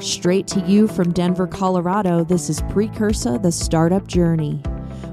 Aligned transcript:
Straight 0.00 0.46
to 0.48 0.60
you 0.60 0.86
from 0.86 1.12
Denver, 1.12 1.48
Colorado, 1.48 2.22
this 2.22 2.48
is 2.48 2.62
Precursa, 2.70 3.36
the 3.42 3.50
startup 3.50 4.06
journey. 4.06 4.62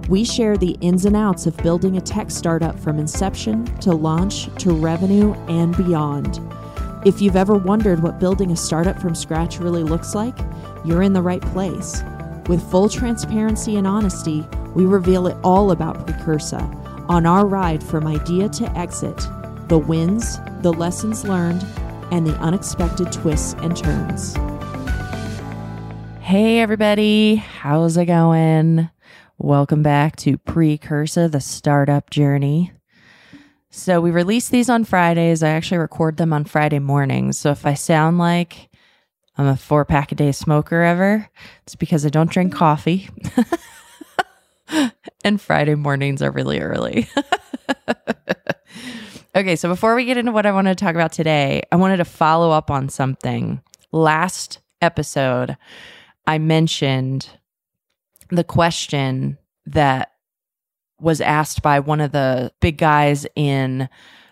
We 0.09 0.23
share 0.23 0.57
the 0.57 0.77
ins 0.79 1.05
and 1.05 1.15
outs 1.15 1.47
of 1.47 1.57
building 1.57 1.97
a 1.97 2.01
tech 2.01 2.29
startup 2.29 2.79
from 2.79 2.99
inception 2.99 3.65
to 3.79 3.93
launch 3.93 4.45
to 4.59 4.73
revenue 4.73 5.33
and 5.47 5.75
beyond. 5.75 6.39
If 7.03 7.19
you've 7.19 7.35
ever 7.35 7.55
wondered 7.55 8.03
what 8.03 8.19
building 8.19 8.51
a 8.51 8.55
startup 8.55 8.99
from 8.99 9.15
scratch 9.15 9.57
really 9.59 9.81
looks 9.81 10.13
like, 10.13 10.37
you're 10.85 11.01
in 11.01 11.13
the 11.13 11.21
right 11.21 11.41
place. 11.41 12.03
With 12.47 12.69
full 12.69 12.87
transparency 12.87 13.77
and 13.77 13.87
honesty, 13.87 14.45
we 14.75 14.85
reveal 14.85 15.25
it 15.25 15.37
all 15.43 15.71
about 15.71 16.05
Precursa 16.05 16.59
on 17.09 17.25
our 17.25 17.47
ride 17.47 17.83
from 17.83 18.05
idea 18.05 18.49
to 18.49 18.77
exit 18.77 19.17
the 19.67 19.79
wins, 19.79 20.37
the 20.61 20.71
lessons 20.71 21.23
learned, 21.23 21.65
and 22.11 22.27
the 22.27 22.35
unexpected 22.35 23.11
twists 23.11 23.55
and 23.63 23.75
turns. 23.75 24.37
Hey, 26.25 26.59
everybody, 26.59 27.35
how's 27.35 27.97
it 27.97 28.07
going? 28.07 28.89
Welcome 29.37 29.83
back 29.83 30.15
to 30.15 30.39
Precursa, 30.39 31.29
the 31.29 31.39
startup 31.39 32.09
journey. 32.09 32.71
So, 33.69 34.01
we 34.01 34.09
release 34.09 34.49
these 34.49 34.67
on 34.67 34.85
Fridays. 34.85 35.43
I 35.43 35.49
actually 35.49 35.77
record 35.77 36.17
them 36.17 36.33
on 36.33 36.45
Friday 36.45 36.79
mornings. 36.79 37.37
So, 37.37 37.51
if 37.51 37.63
I 37.63 37.75
sound 37.75 38.17
like 38.17 38.71
I'm 39.37 39.45
a 39.45 39.55
four 39.55 39.85
pack 39.85 40.13
a 40.13 40.15
day 40.15 40.31
smoker 40.31 40.81
ever, 40.81 41.29
it's 41.61 41.75
because 41.75 42.07
I 42.07 42.09
don't 42.09 42.31
drink 42.31 42.55
coffee. 42.55 43.07
and 45.23 45.39
Friday 45.39 45.75
mornings 45.75 46.23
are 46.23 46.31
really 46.31 46.59
early. 46.59 47.07
okay, 49.35 49.55
so 49.55 49.69
before 49.69 49.93
we 49.93 50.05
get 50.05 50.17
into 50.17 50.31
what 50.31 50.47
I 50.47 50.51
want 50.53 50.69
to 50.69 50.73
talk 50.73 50.95
about 50.95 51.11
today, 51.11 51.61
I 51.71 51.75
wanted 51.75 51.97
to 51.97 52.05
follow 52.05 52.49
up 52.49 52.71
on 52.71 52.89
something. 52.89 53.61
Last 53.91 54.57
episode, 54.81 55.55
I 56.27 56.37
mentioned 56.37 57.29
the 58.29 58.43
question 58.43 59.37
that 59.65 60.11
was 60.99 61.21
asked 61.21 61.61
by 61.61 61.79
one 61.79 62.01
of 62.01 62.11
the 62.11 62.51
big 62.61 62.77
guys 62.77 63.25
in 63.35 63.89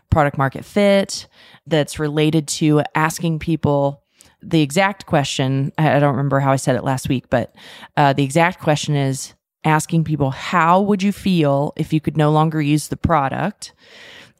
product 0.09 0.37
market 0.37 0.63
fit 0.63 1.27
that's 1.67 1.99
related 1.99 2.47
to 2.47 2.81
asking 2.95 3.39
people 3.39 4.03
the 4.41 4.61
exact 4.61 5.05
question. 5.05 5.71
I 5.77 5.99
don't 5.99 6.15
remember 6.15 6.39
how 6.39 6.51
I 6.51 6.57
said 6.57 6.75
it 6.75 6.83
last 6.83 7.09
week, 7.09 7.29
but 7.29 7.55
uh, 7.97 8.13
the 8.13 8.23
exact 8.23 8.59
question 8.59 8.95
is 8.95 9.33
asking 9.63 10.03
people, 10.03 10.31
How 10.31 10.81
would 10.81 11.01
you 11.01 11.11
feel 11.11 11.73
if 11.75 11.93
you 11.93 12.01
could 12.01 12.17
no 12.17 12.31
longer 12.31 12.61
use 12.61 12.87
the 12.87 12.97
product? 12.97 13.73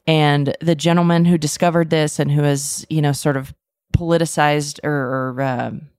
And 0.06 0.56
the 0.59 0.75
gentleman 0.75 1.25
who 1.25 1.38
discovered 1.38 1.89
this 1.89 2.19
and 2.19 2.31
who 2.31 2.44
has, 2.44 2.85
you 2.89 3.02
know, 3.02 3.13
sort 3.13 3.38
of 3.38 3.53
politicized 3.95 4.80
or, 4.83 4.91
or 4.91 5.41
um, 5.41 5.89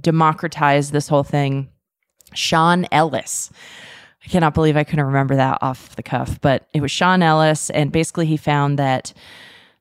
democratized 0.00 0.92
this 0.92 1.08
whole 1.08 1.22
thing, 1.22 1.68
Sean 2.34 2.86
Ellis. 2.92 3.50
I 4.24 4.28
cannot 4.28 4.54
believe 4.54 4.76
I 4.76 4.84
couldn't 4.84 5.06
remember 5.06 5.36
that 5.36 5.58
off 5.62 5.94
the 5.96 6.02
cuff, 6.02 6.40
but 6.40 6.66
it 6.74 6.80
was 6.80 6.90
Sean 6.90 7.22
Ellis. 7.22 7.70
And 7.70 7.92
basically, 7.92 8.26
he 8.26 8.36
found 8.36 8.78
that 8.78 9.12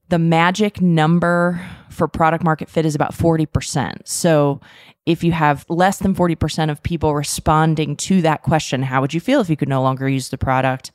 the 0.10 0.20
magic 0.20 0.82
number 0.82 1.66
for 1.90 2.08
product 2.08 2.44
market 2.44 2.70
fit 2.70 2.86
is 2.86 2.94
about 2.94 3.14
40%. 3.14 4.08
So 4.08 4.62
if 5.06 5.24
you 5.24 5.32
have 5.32 5.66
less 5.70 6.00
than 6.00 6.14
40% 6.14 6.70
of 6.70 6.84
people 6.84 7.16
responding 7.16 7.96
to 7.98 8.22
that 8.22 8.44
question, 8.44 8.84
how 8.84 9.02
would 9.02 9.14
you 9.14 9.20
feel 9.20 9.42
if 9.42 9.50
you 9.50 9.58
could 9.58 9.70
no 9.70 9.82
longer 9.82 10.08
use 10.08 10.30
the 10.30 10.38
product? 10.38 10.92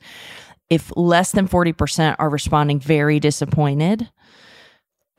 If 0.69 0.91
less 0.95 1.33
than 1.33 1.47
40% 1.47 2.15
are 2.19 2.29
responding 2.29 2.79
very 2.79 3.19
disappointed, 3.19 4.09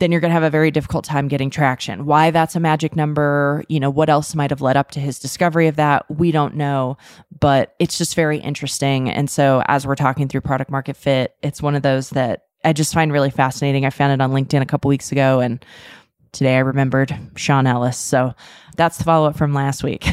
then 0.02 0.10
you're 0.10 0.20
going 0.20 0.30
to 0.30 0.34
have 0.34 0.42
a 0.42 0.50
very 0.50 0.72
difficult 0.72 1.04
time 1.04 1.28
getting 1.28 1.48
traction. 1.48 2.06
Why 2.06 2.32
that's 2.32 2.56
a 2.56 2.60
magic 2.60 2.96
number, 2.96 3.62
you 3.68 3.78
know, 3.78 3.88
what 3.88 4.10
else 4.10 4.34
might 4.34 4.50
have 4.50 4.60
led 4.60 4.76
up 4.76 4.90
to 4.90 5.00
his 5.00 5.20
discovery 5.20 5.68
of 5.68 5.76
that, 5.76 6.10
we 6.10 6.32
don't 6.32 6.56
know, 6.56 6.96
but 7.38 7.76
it's 7.78 7.98
just 7.98 8.16
very 8.16 8.38
interesting. 8.38 9.08
And 9.08 9.30
so 9.30 9.62
as 9.68 9.86
we're 9.86 9.94
talking 9.94 10.26
through 10.26 10.40
product 10.40 10.72
market 10.72 10.96
fit, 10.96 11.36
it's 11.40 11.62
one 11.62 11.76
of 11.76 11.82
those 11.82 12.10
that 12.10 12.46
I 12.64 12.72
just 12.72 12.92
find 12.92 13.12
really 13.12 13.30
fascinating. 13.30 13.86
I 13.86 13.90
found 13.90 14.12
it 14.12 14.20
on 14.20 14.32
LinkedIn 14.32 14.60
a 14.60 14.66
couple 14.66 14.88
weeks 14.88 15.12
ago 15.12 15.38
and 15.38 15.64
today 16.32 16.56
I 16.56 16.60
remembered 16.60 17.14
Sean 17.36 17.66
Ellis. 17.66 17.98
So 17.98 18.34
that's 18.76 18.98
the 18.98 19.04
follow 19.04 19.28
up 19.28 19.36
from 19.36 19.52
last 19.52 19.84
week. 19.84 20.08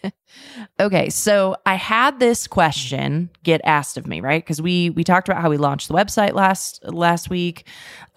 okay, 0.80 1.10
so 1.10 1.56
I 1.66 1.74
had 1.74 2.18
this 2.18 2.46
question 2.46 3.30
get 3.42 3.60
asked 3.64 3.96
of 3.96 4.06
me, 4.06 4.20
right? 4.20 4.42
Because 4.42 4.60
we 4.60 4.90
we 4.90 5.04
talked 5.04 5.28
about 5.28 5.42
how 5.42 5.50
we 5.50 5.56
launched 5.56 5.88
the 5.88 5.94
website 5.94 6.32
last 6.32 6.80
last 6.84 7.30
week. 7.30 7.68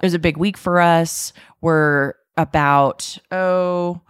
It 0.01 0.05
was 0.05 0.13
a 0.13 0.19
big 0.19 0.37
week 0.37 0.57
for 0.57 0.79
us. 0.79 1.33
We're 1.61 2.13
about 2.37 3.17
oh 3.31 4.01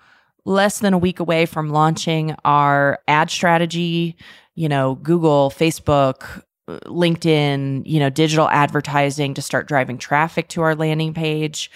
less 0.45 0.79
than 0.79 0.93
a 0.93 0.97
week 0.97 1.19
away 1.19 1.45
from 1.45 1.69
launching 1.69 2.35
our 2.45 2.99
ad 3.07 3.29
strategy. 3.29 4.15
You 4.55 4.69
know, 4.69 4.95
Google, 4.95 5.51
Facebook, 5.51 6.41
LinkedIn, 6.67 7.83
you 7.85 7.99
know, 7.99 8.09
digital 8.09 8.49
advertising 8.49 9.33
to 9.35 9.41
start 9.41 9.67
driving 9.67 9.97
traffic 9.97 10.49
to 10.49 10.61
our 10.61 10.75
landing 10.75 11.13
page 11.13 11.71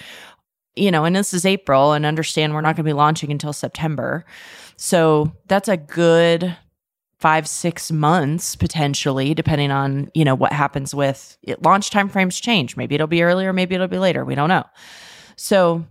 you 0.75 0.91
know, 0.91 1.05
and 1.05 1.15
this 1.15 1.33
is 1.33 1.45
April 1.45 1.93
and 1.93 2.05
understand 2.05 2.53
we're 2.53 2.61
not 2.61 2.75
going 2.75 2.85
to 2.85 2.89
be 2.89 2.93
launching 2.93 3.31
until 3.31 3.53
September. 3.53 4.25
So 4.77 5.31
that's 5.47 5.67
a 5.67 5.77
good 5.77 6.55
five, 7.19 7.47
six 7.47 7.91
months 7.91 8.55
potentially, 8.55 9.33
depending 9.33 9.69
on, 9.69 10.09
you 10.15 10.25
know, 10.25 10.33
what 10.33 10.53
happens 10.53 10.95
with 10.95 11.37
it. 11.43 11.61
Launch 11.61 11.91
timeframes 11.91 12.41
change. 12.41 12.75
Maybe 12.75 12.95
it'll 12.95 13.07
be 13.07 13.21
earlier, 13.21 13.53
maybe 13.53 13.75
it'll 13.75 13.87
be 13.87 13.99
later. 13.99 14.25
We 14.25 14.35
don't 14.35 14.49
know. 14.49 14.65
So 15.35 15.85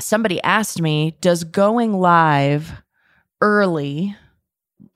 somebody 0.00 0.42
asked 0.42 0.80
me, 0.80 1.16
does 1.20 1.44
going 1.44 1.92
live 1.92 2.72
early 3.40 4.16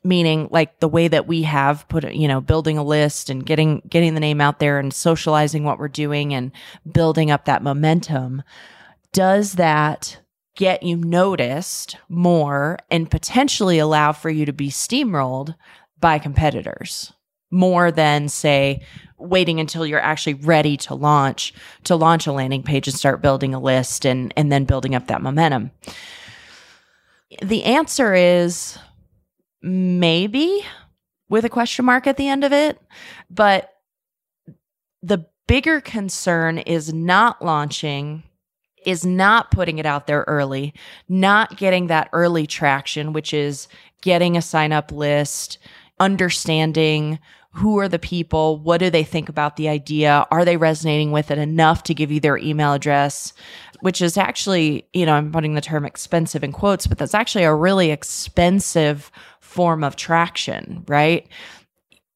meaning 0.04 0.48
like 0.50 0.80
the 0.80 0.88
way 0.88 1.08
that 1.08 1.26
we 1.26 1.42
have 1.42 1.86
put 1.88 2.12
you 2.12 2.26
know 2.26 2.40
building 2.40 2.76
a 2.76 2.82
list 2.84 3.30
and 3.30 3.46
getting 3.46 3.82
getting 3.88 4.14
the 4.14 4.20
name 4.20 4.40
out 4.40 4.58
there 4.58 4.78
and 4.78 4.92
socializing 4.92 5.64
what 5.64 5.78
we're 5.78 5.88
doing 5.88 6.34
and 6.34 6.50
building 6.90 7.30
up 7.30 7.44
that 7.44 7.62
momentum 7.62 8.42
does 9.12 9.54
that 9.54 10.18
get 10.56 10.82
you 10.82 10.96
noticed 10.96 11.96
more 12.08 12.78
and 12.90 13.10
potentially 13.10 13.78
allow 13.78 14.12
for 14.12 14.30
you 14.30 14.44
to 14.46 14.52
be 14.52 14.68
steamrolled 14.68 15.54
by 15.98 16.18
competitors? 16.18 17.12
More 17.50 17.90
than 17.90 18.28
say 18.28 18.82
waiting 19.18 19.60
until 19.60 19.86
you're 19.86 20.00
actually 20.00 20.34
ready 20.34 20.76
to 20.76 20.94
launch 20.94 21.52
to 21.84 21.94
launch 21.94 22.26
a 22.26 22.32
landing 22.32 22.62
page 22.62 22.88
and 22.88 22.96
start 22.96 23.22
building 23.22 23.54
a 23.54 23.60
list 23.60 24.04
and 24.04 24.32
and 24.36 24.50
then 24.50 24.64
building 24.64 24.94
up 24.94 25.06
that 25.08 25.22
momentum. 25.22 25.70
The 27.42 27.64
answer 27.64 28.14
is 28.14 28.78
maybe 29.62 30.64
with 31.28 31.44
a 31.44 31.50
question 31.50 31.84
mark 31.84 32.06
at 32.06 32.16
the 32.16 32.28
end 32.28 32.42
of 32.42 32.52
it 32.52 32.80
but 33.30 33.70
the 35.02 35.26
bigger 35.46 35.80
concern 35.80 36.58
is 36.58 36.92
not 36.92 37.44
launching 37.44 38.24
is 38.84 39.04
not 39.04 39.50
putting 39.50 39.78
it 39.78 39.86
out 39.86 40.06
there 40.06 40.24
early, 40.26 40.74
not 41.08 41.56
getting 41.56 41.86
that 41.86 42.08
early 42.12 42.46
traction, 42.46 43.12
which 43.12 43.32
is 43.34 43.68
getting 44.02 44.36
a 44.36 44.42
sign 44.42 44.72
up 44.72 44.92
list, 44.92 45.58
understanding 46.00 47.18
who 47.52 47.78
are 47.78 47.88
the 47.88 47.98
people, 47.98 48.58
what 48.58 48.78
do 48.78 48.88
they 48.88 49.04
think 49.04 49.28
about 49.28 49.56
the 49.56 49.68
idea, 49.68 50.26
are 50.30 50.44
they 50.44 50.56
resonating 50.56 51.12
with 51.12 51.30
it 51.30 51.38
enough 51.38 51.82
to 51.82 51.94
give 51.94 52.10
you 52.10 52.18
their 52.18 52.38
email 52.38 52.72
address, 52.72 53.34
which 53.80 54.00
is 54.00 54.16
actually, 54.16 54.86
you 54.94 55.04
know, 55.04 55.12
I'm 55.12 55.30
putting 55.30 55.54
the 55.54 55.60
term 55.60 55.84
expensive 55.84 56.42
in 56.42 56.52
quotes, 56.52 56.86
but 56.86 56.96
that's 56.96 57.14
actually 57.14 57.44
a 57.44 57.54
really 57.54 57.90
expensive 57.90 59.10
form 59.40 59.84
of 59.84 59.96
traction, 59.96 60.82
right? 60.88 61.28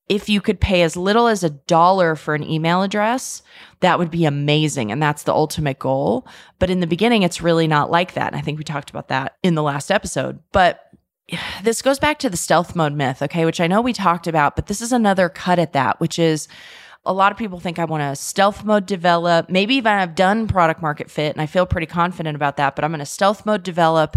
If 0.08 0.28
you 0.28 0.40
could 0.40 0.60
pay 0.60 0.82
as 0.82 0.96
little 0.96 1.26
as 1.26 1.42
a 1.42 1.50
dollar 1.50 2.14
for 2.14 2.34
an 2.34 2.44
email 2.44 2.82
address, 2.82 3.42
that 3.80 3.98
would 3.98 4.10
be 4.10 4.24
amazing. 4.24 4.92
And 4.92 5.02
that's 5.02 5.24
the 5.24 5.34
ultimate 5.34 5.78
goal. 5.78 6.26
But 6.58 6.70
in 6.70 6.80
the 6.80 6.86
beginning, 6.86 7.22
it's 7.22 7.42
really 7.42 7.66
not 7.66 7.90
like 7.90 8.14
that. 8.14 8.28
And 8.28 8.36
I 8.36 8.40
think 8.40 8.58
we 8.58 8.64
talked 8.64 8.90
about 8.90 9.08
that 9.08 9.36
in 9.42 9.56
the 9.56 9.64
last 9.64 9.90
episode. 9.90 10.38
But 10.52 10.80
this 11.62 11.82
goes 11.82 11.98
back 11.98 12.18
to 12.20 12.30
the 12.30 12.36
stealth 12.36 12.76
mode 12.76 12.92
myth, 12.92 13.22
okay, 13.22 13.44
which 13.44 13.60
I 13.60 13.66
know 13.66 13.80
we 13.80 13.92
talked 13.92 14.26
about, 14.26 14.56
but 14.56 14.66
this 14.66 14.80
is 14.80 14.92
another 14.92 15.28
cut 15.28 15.58
at 15.58 15.72
that, 15.72 15.98
which 16.00 16.18
is 16.18 16.48
a 17.04 17.12
lot 17.12 17.30
of 17.30 17.38
people 17.38 17.60
think 17.60 17.78
I 17.78 17.84
want 17.84 18.02
to 18.02 18.20
stealth 18.20 18.64
mode 18.64 18.84
develop. 18.84 19.48
Maybe 19.48 19.76
even 19.76 19.92
I've 19.92 20.16
done 20.16 20.48
product 20.48 20.82
market 20.82 21.10
fit 21.10 21.32
and 21.32 21.40
I 21.40 21.46
feel 21.46 21.64
pretty 21.64 21.86
confident 21.86 22.34
about 22.34 22.56
that, 22.56 22.74
but 22.74 22.84
I'm 22.84 22.90
going 22.90 22.98
to 22.98 23.06
stealth 23.06 23.46
mode 23.46 23.62
develop. 23.62 24.16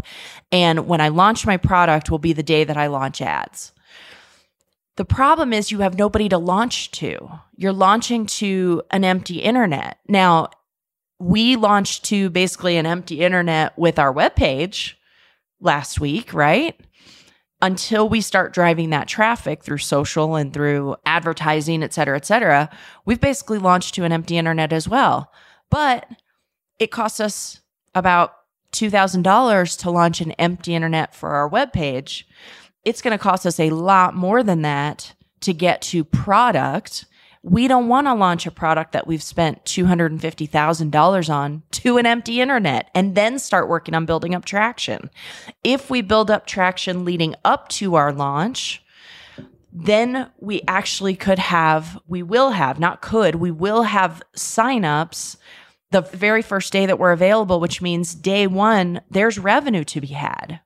And 0.51 0.87
when 0.87 0.99
I 0.99 1.09
launch 1.09 1.45
my 1.45 1.57
product 1.57 2.09
will 2.09 2.19
be 2.19 2.33
the 2.33 2.43
day 2.43 2.63
that 2.63 2.77
I 2.77 2.87
launch 2.87 3.21
ads. 3.21 3.73
The 4.99 5.05
problem 5.05 5.53
is 5.53 5.71
you 5.71 5.79
have 5.79 5.97
nobody 5.97 6.27
to 6.27 6.37
launch 6.37 6.91
to. 6.91 7.29
You're 7.55 7.71
launching 7.71 8.25
to 8.25 8.83
an 8.91 9.05
empty 9.05 9.37
internet. 9.37 9.97
Now, 10.09 10.49
we 11.19 11.55
launched 11.55 12.03
to 12.07 12.29
basically 12.29 12.75
an 12.75 12.85
empty 12.85 13.21
internet 13.21 13.79
with 13.79 13.97
our 13.97 14.13
webpage 14.13 14.95
last 15.61 16.01
week, 16.01 16.33
right? 16.33 16.77
Until 17.61 18.09
we 18.09 18.19
start 18.19 18.53
driving 18.53 18.89
that 18.89 19.07
traffic 19.07 19.63
through 19.63 19.77
social 19.77 20.35
and 20.35 20.51
through 20.51 20.97
advertising, 21.05 21.81
et 21.81 21.93
cetera, 21.93 22.17
et 22.17 22.25
cetera, 22.25 22.69
we've 23.05 23.21
basically 23.21 23.57
launched 23.57 23.95
to 23.95 24.03
an 24.03 24.11
empty 24.11 24.37
internet 24.37 24.73
as 24.73 24.89
well. 24.89 25.31
But 25.71 26.09
it 26.77 26.91
costs 26.91 27.21
us 27.21 27.61
about 27.95 28.33
$2,000 28.73 29.79
to 29.79 29.91
launch 29.91 30.19
an 30.19 30.33
empty 30.33 30.75
internet 30.75 31.15
for 31.15 31.29
our 31.29 31.49
webpage, 31.49 32.25
it's 32.85 33.01
going 33.01 33.17
to 33.17 33.21
cost 33.21 33.45
us 33.45 33.59
a 33.59 33.69
lot 33.69 34.15
more 34.15 34.43
than 34.43 34.61
that 34.61 35.13
to 35.41 35.53
get 35.53 35.81
to 35.81 36.03
product. 36.03 37.05
We 37.41 37.67
don't 37.67 37.87
want 37.87 38.07
to 38.07 38.13
launch 38.13 38.45
a 38.45 38.51
product 38.51 38.91
that 38.91 39.07
we've 39.07 39.23
spent 39.23 39.63
$250,000 39.65 41.33
on 41.33 41.63
to 41.71 41.97
an 41.97 42.05
empty 42.05 42.41
internet 42.41 42.89
and 42.93 43.15
then 43.15 43.39
start 43.39 43.69
working 43.69 43.95
on 43.95 44.05
building 44.05 44.35
up 44.35 44.45
traction. 44.45 45.09
If 45.63 45.89
we 45.89 46.01
build 46.01 46.29
up 46.29 46.45
traction 46.45 47.05
leading 47.05 47.35
up 47.45 47.69
to 47.69 47.95
our 47.95 48.11
launch, 48.11 48.83
then 49.71 50.29
we 50.39 50.61
actually 50.67 51.15
could 51.15 51.39
have, 51.39 51.99
we 52.07 52.23
will 52.23 52.51
have, 52.51 52.79
not 52.79 53.01
could, 53.01 53.35
we 53.35 53.51
will 53.51 53.83
have 53.83 54.21
signups 54.35 55.37
the 55.91 56.01
very 56.01 56.41
first 56.41 56.73
day 56.73 56.85
that 56.85 56.99
we're 56.99 57.11
available, 57.11 57.59
which 57.59 57.81
means 57.81 58.13
day 58.13 58.47
one, 58.47 59.01
there's 59.09 59.39
revenue 59.39 59.83
to 59.85 60.01
be 60.01 60.07
had. 60.07 60.59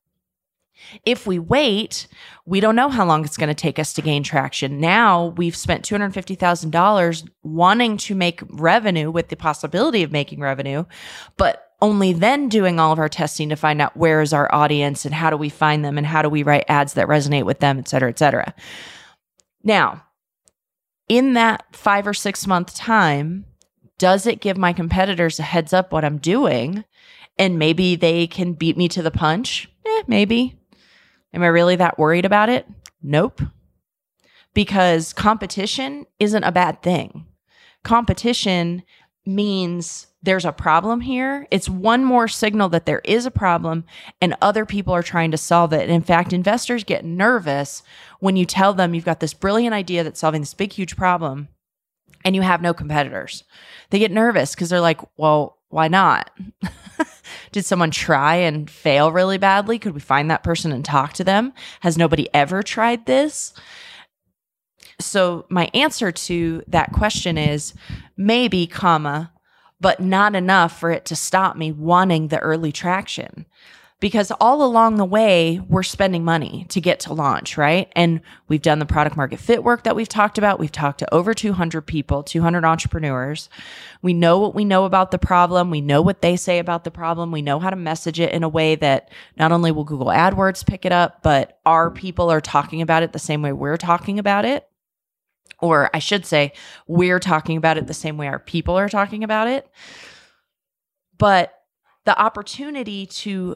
If 1.06 1.28
we 1.28 1.40
wait, 1.40 2.08
we 2.46 2.60
don't 2.60 2.76
know 2.76 2.90
how 2.90 3.06
long 3.06 3.26
it's 3.26 3.38
going 3.38 3.50
to 3.50 3.54
take 3.54 3.80
us 3.80 3.94
to 3.94 4.02
gain 4.02 4.24
traction. 4.24 4.80
Now 4.80 5.28
we've 5.38 5.56
spent 5.56 5.86
$250,000 5.86 7.30
wanting 7.44 7.98
to 7.98 8.16
make 8.16 8.42
revenue 8.50 9.12
with 9.12 9.30
the 9.30 9.36
possibility 9.36 10.04
of 10.04 10.12
making 10.12 10.40
revenue, 10.40 10.86
but 11.38 11.70
only 11.82 12.14
then 12.14 12.48
doing 12.48 12.80
all 12.80 12.94
of 12.94 13.00
our 13.00 13.10
testing 13.10 13.50
to 13.50 13.58
find 13.58 13.82
out 13.82 13.98
where 13.98 14.22
is 14.22 14.32
our 14.32 14.54
audience 14.56 15.04
and 15.04 15.14
how 15.14 15.30
do 15.30 15.36
we 15.36 15.50
find 15.50 15.84
them 15.84 15.98
and 15.98 16.08
how 16.08 16.22
do 16.22 16.30
we 16.30 16.42
write 16.42 16.64
ads 16.70 16.94
that 16.94 17.08
resonate 17.08 17.44
with 17.44 17.60
them, 17.60 17.78
et 17.78 17.88
cetera, 17.90 18.10
et 18.10 18.18
cetera. 18.18 18.54
Now, 19.64 20.04
in 21.10 21.34
that 21.34 21.66
five 21.76 22.08
or 22.08 22.14
six 22.14 22.48
month 22.48 22.74
time, 22.76 23.46
does 23.98 24.26
it 24.26 24.42
give 24.42 24.58
my 24.58 24.74
competitors 24.74 25.40
a 25.40 25.44
heads 25.44 25.74
up 25.74 25.92
what 25.92 26.06
I'm 26.06 26.18
doing? 26.18 26.86
And 27.38 27.60
maybe 27.60 27.96
they 27.96 28.28
can 28.28 28.54
beat 28.54 28.78
me 28.78 28.88
to 28.90 29.02
the 29.02 29.12
punch? 29.12 29.70
Eh, 29.86 30.04
maybe. 30.08 30.58
Am 31.34 31.44
I 31.44 31.48
really 31.48 31.76
that 31.78 31.98
worried 31.98 32.26
about 32.26 32.50
it? 32.50 32.68
Nope. 33.02 33.42
Because 34.54 35.14
competition 35.14 36.06
isn't 36.20 36.44
a 36.44 36.52
bad 36.52 36.82
thing. 36.84 37.26
Competition 37.84 38.84
means 39.26 40.08
there's 40.22 40.46
a 40.46 40.52
problem 40.52 41.02
here. 41.02 41.48
It's 41.52 41.68
one 41.68 42.06
more 42.06 42.28
signal 42.28 42.70
that 42.70 42.86
there 42.86 43.02
is 43.04 43.26
a 43.26 43.32
problem 43.32 43.84
and 44.22 44.36
other 44.42 44.66
people 44.66 44.94
are 44.94 45.04
trying 45.04 45.32
to 45.32 45.38
solve 45.38 45.74
it. 45.74 45.82
And 45.82 45.92
in 45.92 46.02
fact, 46.02 46.34
investors 46.34 46.84
get 46.84 47.04
nervous 47.04 47.84
when 48.20 48.36
you 48.36 48.46
tell 48.46 48.74
them 48.74 48.94
you've 48.94 49.06
got 49.06 49.20
this 49.20 49.34
brilliant 49.34 49.74
idea 49.74 50.04
that's 50.04 50.20
solving 50.20 50.42
this 50.42 50.54
big, 50.54 50.72
huge 50.72 50.96
problem 50.96 51.50
and 52.24 52.36
you 52.36 52.42
have 52.42 52.62
no 52.62 52.74
competitors. 52.74 53.44
They 53.90 54.00
get 54.00 54.12
nervous 54.12 54.56
because 54.56 54.70
they're 54.70 54.80
like, 54.80 55.02
well, 55.18 55.58
why 55.70 55.88
not? 55.88 56.30
Did 57.54 57.66
someone 57.66 57.92
try 57.92 58.36
and 58.36 58.70
fail 58.70 59.12
really 59.12 59.38
badly? 59.38 59.78
Could 59.78 59.94
we 59.94 60.00
find 60.02 60.30
that 60.30 60.44
person 60.44 60.72
and 60.72 60.84
talk 60.84 61.14
to 61.14 61.24
them? 61.24 61.54
Has 61.82 61.98
nobody 61.98 62.28
ever 62.34 62.64
tried 62.64 63.06
this? 63.06 63.54
So 65.00 65.46
my 65.50 65.70
answer 65.74 66.12
to 66.12 66.64
that 66.68 66.92
question 66.92 67.38
is 67.38 67.76
maybe, 68.18 68.66
comma, 68.66 69.32
but 69.80 70.00
not 70.00 70.36
enough 70.36 70.80
for 70.80 70.90
it 70.90 71.06
to 71.06 71.16
stop 71.16 71.56
me 71.56 71.72
wanting 71.72 72.30
the 72.30 72.40
early 72.40 72.72
traction 72.72 73.46
because 74.04 74.34
all 74.42 74.66
along 74.66 74.98
the 74.98 75.06
way, 75.06 75.62
we're 75.70 75.82
spending 75.82 76.26
money 76.26 76.66
to 76.68 76.82
get 76.82 77.00
to 77.00 77.14
launch, 77.14 77.58
right? 77.58 77.90
And 77.96 78.20
we've 78.50 78.62
done 78.62 78.80
the 78.80 78.86
product 78.86 79.16
market 79.16 79.40
fit 79.40 79.64
work 79.64 79.84
that 79.84 79.96
we've 79.96 80.10
talked 80.10 80.38
about. 80.38 80.60
We've 80.60 80.70
talked 80.70 81.00
to 81.00 81.14
over 81.14 81.34
200 81.34 81.84
people, 81.84 82.22
200 82.22 82.66
entrepreneurs. 82.66 83.48
We 84.02 84.14
know 84.14 84.40
what 84.40 84.54
we 84.54 84.66
know 84.66 84.84
about 84.84 85.12
the 85.12 85.20
problem. 85.20 85.70
We 85.70 85.80
know 85.80 86.02
what 86.02 86.22
they 86.22 86.36
say 86.36 86.60
about 86.60 86.84
the 86.84 86.92
problem. 86.92 87.32
We 87.32 87.42
know 87.42 87.60
how 87.60 87.70
to 87.70 87.78
message 87.78 88.20
it 88.20 88.34
in 88.34 88.44
a 88.44 88.50
way 88.50 88.76
that 88.76 89.10
not 89.38 89.54
only 89.54 89.72
will 89.72 89.86
Google 89.86 90.08
AdWords 90.08 90.66
pick 90.66 90.84
it 90.84 90.92
up, 90.92 91.24
but 91.24 91.62
our 91.66 91.90
people 91.90 92.30
are 92.30 92.42
talking 92.42 92.82
about 92.82 93.04
it 93.04 93.14
the 93.14 93.20
same 93.20 93.42
way 93.42 93.54
we're 93.54 93.78
talking 93.78 94.20
about 94.20 94.44
it. 94.44 94.68
Or 95.62 95.90
I 95.94 96.00
should 96.00 96.26
say, 96.26 96.52
we're 96.88 97.20
talking 97.20 97.56
about 97.56 97.78
it 97.78 97.88
the 97.88 97.94
same 97.94 98.18
way 98.18 98.28
our 98.28 98.38
people 98.38 98.78
are 98.78 98.90
talking 98.90 99.24
about 99.24 99.48
it. 99.48 99.66
But 101.18 101.54
the 102.04 102.20
opportunity 102.20 103.06
to 103.06 103.56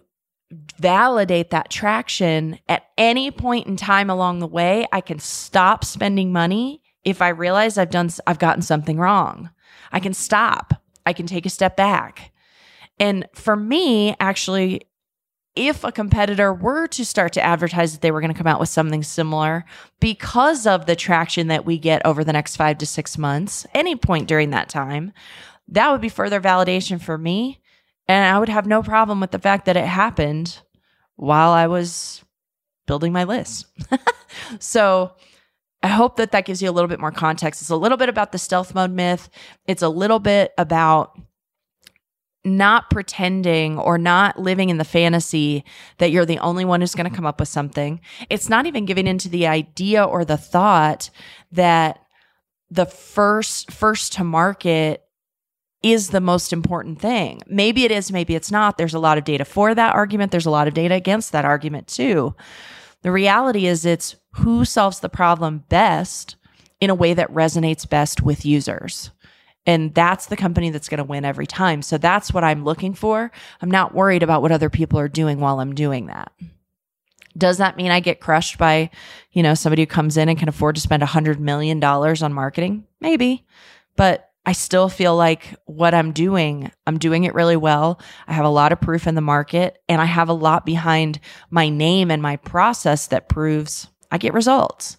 validate 0.51 1.49
that 1.49 1.69
traction 1.69 2.59
at 2.69 2.88
any 2.97 3.31
point 3.31 3.67
in 3.67 3.75
time 3.75 4.09
along 4.09 4.39
the 4.39 4.47
way, 4.47 4.88
I 4.91 5.01
can 5.01 5.19
stop 5.19 5.83
spending 5.83 6.31
money 6.31 6.81
if 7.03 7.21
I 7.21 7.29
realize 7.29 7.77
I've 7.77 7.89
done 7.89 8.09
I've 8.25 8.39
gotten 8.39 8.61
something 8.61 8.97
wrong. 8.97 9.49
I 9.91 9.99
can 9.99 10.13
stop. 10.13 10.73
I 11.05 11.13
can 11.13 11.25
take 11.25 11.45
a 11.45 11.49
step 11.49 11.77
back. 11.77 12.31
And 12.99 13.27
for 13.33 13.55
me, 13.55 14.15
actually, 14.19 14.81
if 15.55 15.83
a 15.83 15.91
competitor 15.91 16.53
were 16.53 16.88
to 16.88 17.03
start 17.03 17.33
to 17.33 17.44
advertise 17.44 17.94
that 17.94 18.01
they 18.01 18.11
were 18.11 18.21
going 18.21 18.31
to 18.31 18.38
come 18.38 18.47
out 18.47 18.59
with 18.59 18.69
something 18.69 19.03
similar 19.03 19.65
because 19.99 20.67
of 20.67 20.85
the 20.85 20.95
traction 20.95 21.47
that 21.47 21.65
we 21.65 21.77
get 21.79 22.05
over 22.05 22.23
the 22.23 22.33
next 22.33 22.57
five 22.57 22.77
to 22.77 22.85
six 22.85 23.17
months, 23.17 23.65
any 23.73 23.95
point 23.95 24.27
during 24.27 24.51
that 24.51 24.69
time, 24.69 25.13
that 25.67 25.91
would 25.91 26.01
be 26.01 26.09
further 26.09 26.39
validation 26.39 27.01
for 27.01 27.17
me 27.17 27.59
and 28.07 28.25
I 28.25 28.39
would 28.39 28.50
have 28.50 28.65
no 28.65 28.81
problem 28.83 29.19
with 29.19 29.31
the 29.31 29.39
fact 29.39 29.65
that 29.65 29.77
it 29.77 29.86
happened 29.86 30.62
while 31.15 31.51
I 31.51 31.68
was 31.68 32.24
building 32.86 33.12
my 33.12 33.25
list. 33.25 33.65
so 34.59 35.12
I 35.83 35.89
hope 35.89 36.18
that 36.18 36.31
that 36.31 36.45
gives 36.45 36.62
you 36.62 36.69
a 36.69 36.71
little 36.71 36.88
bit 36.88 37.00
more 37.00 37.12
context. 37.12 37.62
It's 37.62 37.69
a 37.69 37.75
little 37.75 37.98
bit 37.98 38.09
about 38.09 38.31
the 38.31 38.38
stealth 38.38 38.74
mode 38.74 38.92
myth, 38.92 39.30
it's 39.68 39.81
a 39.81 39.89
little 39.89 40.19
bit 40.19 40.54
about 40.57 41.19
not 42.45 42.89
pretending 42.89 43.77
or 43.77 43.98
not 43.98 44.39
living 44.39 44.69
in 44.69 44.77
the 44.77 44.86
fantasy 44.86 45.65
that 45.98 46.12
you're 46.12 46.25
the 46.25 46.39
only 46.39 46.63
one 46.63 46.80
who's 46.80 46.95
going 46.95 47.09
to 47.09 47.15
come 47.15 47.25
up 47.25 47.42
with 47.42 47.50
something. 47.50 48.00
It's 48.30 48.48
not 48.48 48.65
even 48.65 48.86
giving 48.86 49.06
into 49.06 49.27
the 49.27 49.48
idea 49.48 50.04
or 50.04 50.24
the 50.24 50.38
thought 50.38 51.09
that 51.51 52.00
the 52.69 52.86
first 52.86 53.71
first 53.71 54.13
to 54.13 54.24
market 54.24 55.04
is 55.83 56.09
the 56.09 56.21
most 56.21 56.51
important 56.51 57.00
thing. 57.00 57.41
Maybe 57.47 57.85
it 57.85 57.91
is, 57.91 58.12
maybe 58.12 58.35
it's 58.35 58.51
not. 58.51 58.77
There's 58.77 58.94
a 58.94 59.00
lot 59.00 59.18
of 59.18 59.24
data 59.24 59.45
for 59.45 59.75
that 59.75 59.94
argument. 59.94 60.31
There's 60.31 60.45
a 60.45 60.51
lot 60.51 60.68
of 60.68 60.74
data 60.74 60.95
against 60.95 61.31
that 61.31 61.45
argument 61.45 61.88
too. 61.88 62.35
The 63.03 63.12
reality 63.12 63.68
is 63.68 63.85
it's 63.85 64.15
who 64.31 64.65
solves 64.65 65.00
the 65.00 65.09
problem 65.09 65.63
best 65.69 66.35
in 66.79 66.89
a 66.89 66.95
way 66.95 67.13
that 67.13 67.33
resonates 67.33 67.88
best 67.88 68.21
with 68.21 68.45
users. 68.45 69.12
And 69.65 69.94
that's 69.94 70.27
the 70.27 70.38
company 70.38 70.69
that's 70.69 70.89
going 70.89 71.00
to 71.00 71.03
win 71.03 71.25
every 71.25 71.45
time. 71.45 71.81
So 71.81 71.97
that's 71.97 72.33
what 72.33 72.44
I'm 72.44 72.63
looking 72.63 72.94
for. 72.94 73.31
I'm 73.62 73.69
not 73.69 73.94
worried 73.94 74.23
about 74.23 74.41
what 74.41 74.51
other 74.51 74.69
people 74.69 74.97
are 75.00 75.09
doing 75.09 75.39
while 75.39 75.59
I'm 75.59 75.75
doing 75.75 76.07
that. 76.07 76.31
Does 77.37 77.57
that 77.57 77.78
mean 77.78 77.92
I 77.92 77.99
get 77.99 78.21
crushed 78.21 78.57
by, 78.57 78.90
you 79.31 79.44
know, 79.44 79.54
somebody 79.54 79.83
who 79.83 79.87
comes 79.87 80.18
in 80.18 80.30
and 80.30 80.40
can 80.40 80.49
afford 80.49 80.75
to 80.75 80.81
spend 80.81 81.04
a 81.04 81.07
hundred 81.07 81.40
million 81.40 81.80
dollars 81.80 82.23
on 82.23 82.33
marketing? 82.33 82.85
Maybe. 83.01 83.45
But 83.95 84.26
I 84.47 84.54
still 84.54 84.87
feel 84.87 85.13
like 85.13 85.56
what 85.66 85.94
I'm 85.94 86.13
doing, 86.13 86.71
I'm 86.87 86.97
doing 86.97 87.25
it 87.25 87.35
really 87.35 87.57
well. 87.57 87.99
I 88.30 88.33
have 88.33 88.45
a 88.45 88.49
lot 88.49 88.71
of 88.71 88.80
proof 88.80 89.06
in 89.06 89.13
the 89.13 89.21
market 89.21 89.77
and 89.89 90.01
I 90.01 90.06
have 90.06 90.30
a 90.30 90.33
lot 90.33 90.66
behind 90.66 91.19
my 91.49 91.68
name 91.68 92.09
and 92.09 92.21
my 92.21 92.37
process 92.37 93.07
that 93.07 93.27
proves 93.27 93.89
I 94.09 94.18
get 94.18 94.33
results. 94.33 94.95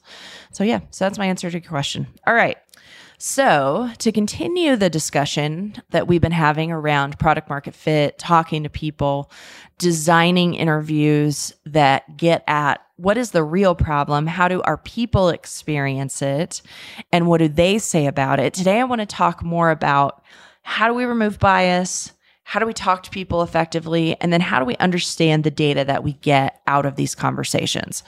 So, 0.53 0.65
yeah, 0.65 0.81
so 0.91 1.07
that's 1.07 1.17
my 1.17 1.25
answer 1.25 1.51
to 1.51 1.59
your 1.59 1.67
question. 1.67 2.09
All 2.27 2.35
right. 2.35 2.59
So, 3.21 3.91
to 3.99 4.13
continue 4.13 4.77
the 4.77 4.89
discussion 4.89 5.75
that 5.91 6.07
we've 6.07 6.21
been 6.21 6.31
having 6.31 6.71
around 6.71 7.19
product 7.19 7.49
market 7.49 7.75
fit, 7.75 8.17
talking 8.17 8.63
to 8.63 8.71
people, 8.71 9.33
designing 9.77 10.55
interviews 10.55 11.53
that 11.67 12.17
get 12.17 12.45
at 12.47 12.81
what 12.95 13.19
is 13.19 13.33
the 13.33 13.43
real 13.43 13.75
problem? 13.75 14.29
How 14.29 14.47
do 14.47 14.63
our 14.63 14.77
people 14.77 15.31
experience 15.31 16.23
it? 16.23 16.63
And 17.13 17.27
what 17.27 17.39
do 17.39 17.49
they 17.49 17.79
say 17.79 18.07
about 18.07 18.39
it? 18.39 18.55
Today, 18.55 18.79
I 18.79 18.85
want 18.85 19.01
to 19.01 19.07
talk 19.07 19.43
more 19.43 19.73
about 19.73 20.23
how 20.63 20.87
do 20.87 20.95
we 20.95 21.05
remove 21.05 21.41
bias? 21.41 22.13
How 22.45 22.61
do 22.61 22.67
we 22.67 22.73
talk 22.73 23.03
to 23.03 23.11
people 23.11 23.43
effectively? 23.43 24.17
And 24.21 24.33
then 24.33 24.41
how 24.41 24.61
do 24.61 24.65
we 24.65 24.77
understand 24.77 25.43
the 25.43 25.51
data 25.51 25.85
that 25.85 26.05
we 26.05 26.13
get 26.13 26.61
out 26.69 26.87
of 26.87 26.95
these 26.95 27.17
conversations? 27.17 28.05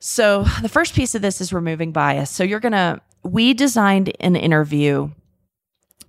So, 0.00 0.42
the 0.60 0.68
first 0.68 0.96
piece 0.96 1.14
of 1.14 1.22
this 1.22 1.40
is 1.40 1.52
removing 1.52 1.92
bias. 1.92 2.30
So, 2.30 2.42
you're 2.42 2.58
going 2.58 2.72
to 2.72 3.00
we 3.22 3.54
designed 3.54 4.12
an 4.20 4.36
interview 4.36 5.10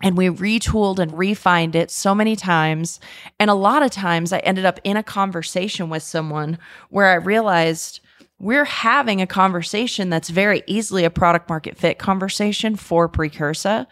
and 0.02 0.18
we 0.18 0.28
retooled 0.28 1.00
and 1.00 1.18
refined 1.18 1.76
it 1.76 1.90
so 1.90 2.14
many 2.14 2.36
times. 2.36 3.00
And 3.40 3.50
a 3.50 3.56
lot 3.56 3.84
of 3.84 3.92
times 3.92 4.34
I 4.34 4.40
ended 4.40 4.66
up 4.66 4.80
in 4.84 4.98
a 4.98 5.04
conversation 5.04 5.90
with 5.90 6.04
someone 6.04 6.58
where 6.90 7.08
I 7.08 7.16
realized 7.16 8.02
we're 8.40 8.66
having 8.66 9.22
a 9.22 9.28
conversation 9.28 10.10
that's 10.10 10.30
very 10.30 10.64
easily 10.68 11.06
a 11.06 11.10
product 11.10 11.48
market 11.48 11.78
fit 11.78 11.98
conversation 11.98 12.76
for 12.76 13.08
Precursa 13.08 13.88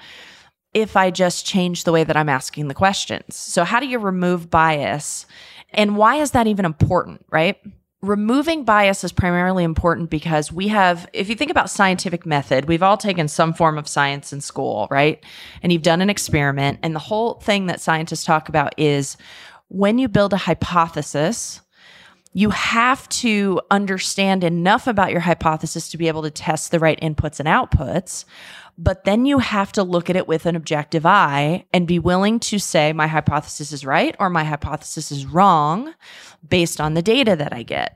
if 0.73 0.97
I 0.97 1.11
just 1.11 1.45
change 1.45 1.83
the 1.83 1.91
way 1.91 2.03
that 2.03 2.17
I'm 2.17 2.29
asking 2.29 2.67
the 2.67 2.73
questions. 2.73 3.35
So, 3.35 3.63
how 3.63 3.79
do 3.79 3.87
you 3.87 3.99
remove 3.99 4.49
bias? 4.49 5.25
And 5.73 5.95
why 5.95 6.17
is 6.17 6.31
that 6.31 6.47
even 6.47 6.65
important, 6.65 7.25
right? 7.29 7.57
Removing 8.01 8.63
bias 8.63 9.03
is 9.03 9.12
primarily 9.12 9.63
important 9.63 10.10
because 10.10 10.51
we 10.51 10.67
have, 10.70 11.08
if 11.13 11.29
you 11.29 11.36
think 11.36 11.51
about 11.51 11.70
scientific 11.70 12.25
method, 12.25 12.65
we've 12.65 12.81
all 12.81 12.98
taken 12.98 13.27
some 13.27 13.53
form 13.53 13.77
of 13.77 13.88
science 13.88 14.34
in 14.34 14.41
school, 14.41 14.88
right? 14.89 15.24
And 15.62 15.72
you've 15.72 15.84
done 15.84 16.01
an 16.01 16.10
experiment. 16.10 16.79
And 16.81 16.96
the 16.96 17.00
whole 17.00 17.36
thing 17.36 17.67
that 17.67 17.79
scientists 17.79 18.25
talk 18.25 18.50
about 18.50 18.74
is 18.77 19.17
when 19.67 20.00
you 20.00 20.08
build 20.08 20.34
a 20.34 20.38
hypothesis, 20.38 21.62
you 22.34 22.50
have 22.50 23.08
to 23.10 23.62
understand 23.70 24.43
enough 24.43 24.88
about 24.88 25.12
your 25.12 25.20
hypothesis 25.20 25.89
to 25.89 25.98
be 25.98 26.08
able 26.08 26.24
to 26.24 26.31
test 26.31 26.72
the 26.72 26.79
right 26.79 27.00
inputs 27.01 27.39
and 27.39 27.48
outputs. 27.48 28.25
But 28.83 29.03
then 29.03 29.27
you 29.27 29.38
have 29.38 29.71
to 29.73 29.83
look 29.83 30.09
at 30.09 30.15
it 30.15 30.27
with 30.27 30.47
an 30.47 30.55
objective 30.55 31.05
eye 31.05 31.65
and 31.71 31.88
be 31.88 32.00
willing 32.00 32.39
to 32.39 32.57
say, 32.57 32.93
my 32.93 33.05
hypothesis 33.05 33.71
is 33.71 33.85
right 33.85 34.15
or 34.19 34.27
my 34.27 34.43
hypothesis 34.43 35.11
is 35.11 35.27
wrong 35.27 35.93
based 36.50 36.81
on 36.81 36.95
the 36.95 37.03
data 37.03 37.35
that 37.35 37.53
I 37.53 37.61
get. 37.61 37.95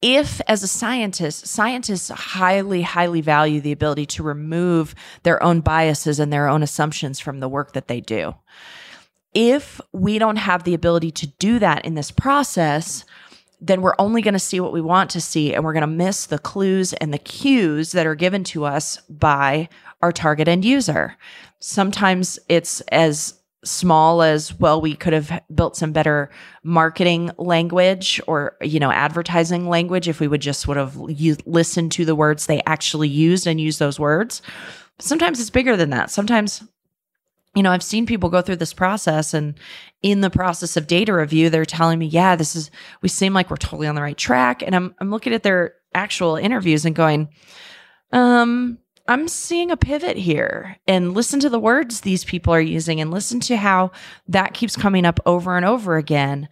If, 0.00 0.40
as 0.46 0.62
a 0.62 0.68
scientist, 0.68 1.48
scientists 1.48 2.10
highly, 2.10 2.82
highly 2.82 3.22
value 3.22 3.60
the 3.60 3.72
ability 3.72 4.06
to 4.06 4.22
remove 4.22 4.94
their 5.24 5.42
own 5.42 5.62
biases 5.62 6.20
and 6.20 6.32
their 6.32 6.46
own 6.46 6.62
assumptions 6.62 7.18
from 7.18 7.40
the 7.40 7.48
work 7.48 7.72
that 7.72 7.88
they 7.88 8.00
do 8.00 8.36
if 9.34 9.80
we 9.92 10.18
don't 10.18 10.36
have 10.36 10.62
the 10.62 10.74
ability 10.74 11.10
to 11.10 11.26
do 11.26 11.58
that 11.58 11.84
in 11.84 11.94
this 11.94 12.12
process, 12.12 13.04
then 13.66 13.80
we're 13.80 13.94
only 13.98 14.20
going 14.20 14.34
to 14.34 14.38
see 14.38 14.60
what 14.60 14.72
we 14.72 14.80
want 14.80 15.10
to 15.10 15.20
see 15.20 15.54
and 15.54 15.64
we're 15.64 15.72
going 15.72 15.80
to 15.80 15.86
miss 15.86 16.26
the 16.26 16.38
clues 16.38 16.92
and 16.94 17.14
the 17.14 17.18
cues 17.18 17.92
that 17.92 18.06
are 18.06 18.14
given 18.14 18.44
to 18.44 18.64
us 18.64 18.98
by 19.08 19.68
our 20.02 20.12
target 20.12 20.48
end 20.48 20.64
user. 20.64 21.16
Sometimes 21.60 22.38
it's 22.48 22.82
as 22.92 23.40
small 23.64 24.22
as 24.22 24.58
well 24.60 24.78
we 24.78 24.94
could 24.94 25.14
have 25.14 25.40
built 25.54 25.74
some 25.74 25.92
better 25.92 26.30
marketing 26.62 27.30
language 27.38 28.20
or 28.26 28.56
you 28.60 28.78
know 28.78 28.90
advertising 28.90 29.70
language 29.70 30.06
if 30.06 30.20
we 30.20 30.28
would 30.28 30.42
just 30.42 30.60
sort 30.60 30.76
of 30.76 30.98
listen 31.46 31.88
to 31.88 32.04
the 32.04 32.14
words 32.14 32.44
they 32.44 32.60
actually 32.66 33.08
used 33.08 33.46
and 33.46 33.58
use 33.58 33.78
those 33.78 33.98
words 33.98 34.42
sometimes 34.98 35.40
it's 35.40 35.48
bigger 35.48 35.78
than 35.78 35.88
that 35.88 36.10
sometimes 36.10 36.62
you 37.54 37.62
know, 37.62 37.70
I've 37.70 37.82
seen 37.82 38.06
people 38.06 38.30
go 38.30 38.42
through 38.42 38.56
this 38.56 38.72
process 38.72 39.32
and 39.32 39.54
in 40.02 40.20
the 40.20 40.30
process 40.30 40.76
of 40.76 40.86
data 40.86 41.14
review, 41.14 41.50
they're 41.50 41.64
telling 41.64 41.98
me, 41.98 42.06
yeah, 42.06 42.36
this 42.36 42.56
is, 42.56 42.70
we 43.00 43.08
seem 43.08 43.32
like 43.32 43.48
we're 43.48 43.56
totally 43.56 43.86
on 43.86 43.94
the 43.94 44.02
right 44.02 44.16
track. 44.16 44.62
And 44.62 44.74
I'm, 44.74 44.94
I'm 44.98 45.10
looking 45.10 45.32
at 45.32 45.42
their 45.42 45.74
actual 45.94 46.36
interviews 46.36 46.84
and 46.84 46.94
going, 46.94 47.28
um, 48.12 48.78
I'm 49.06 49.28
seeing 49.28 49.70
a 49.70 49.76
pivot 49.76 50.16
here 50.16 50.78
and 50.86 51.14
listen 51.14 51.38
to 51.40 51.48
the 51.48 51.60
words 51.60 52.00
these 52.00 52.24
people 52.24 52.54
are 52.54 52.60
using 52.60 53.00
and 53.00 53.10
listen 53.10 53.38
to 53.40 53.56
how 53.56 53.92
that 54.28 54.54
keeps 54.54 54.76
coming 54.76 55.04
up 55.04 55.20
over 55.26 55.56
and 55.56 55.64
over 55.64 55.96
again. 55.96 56.48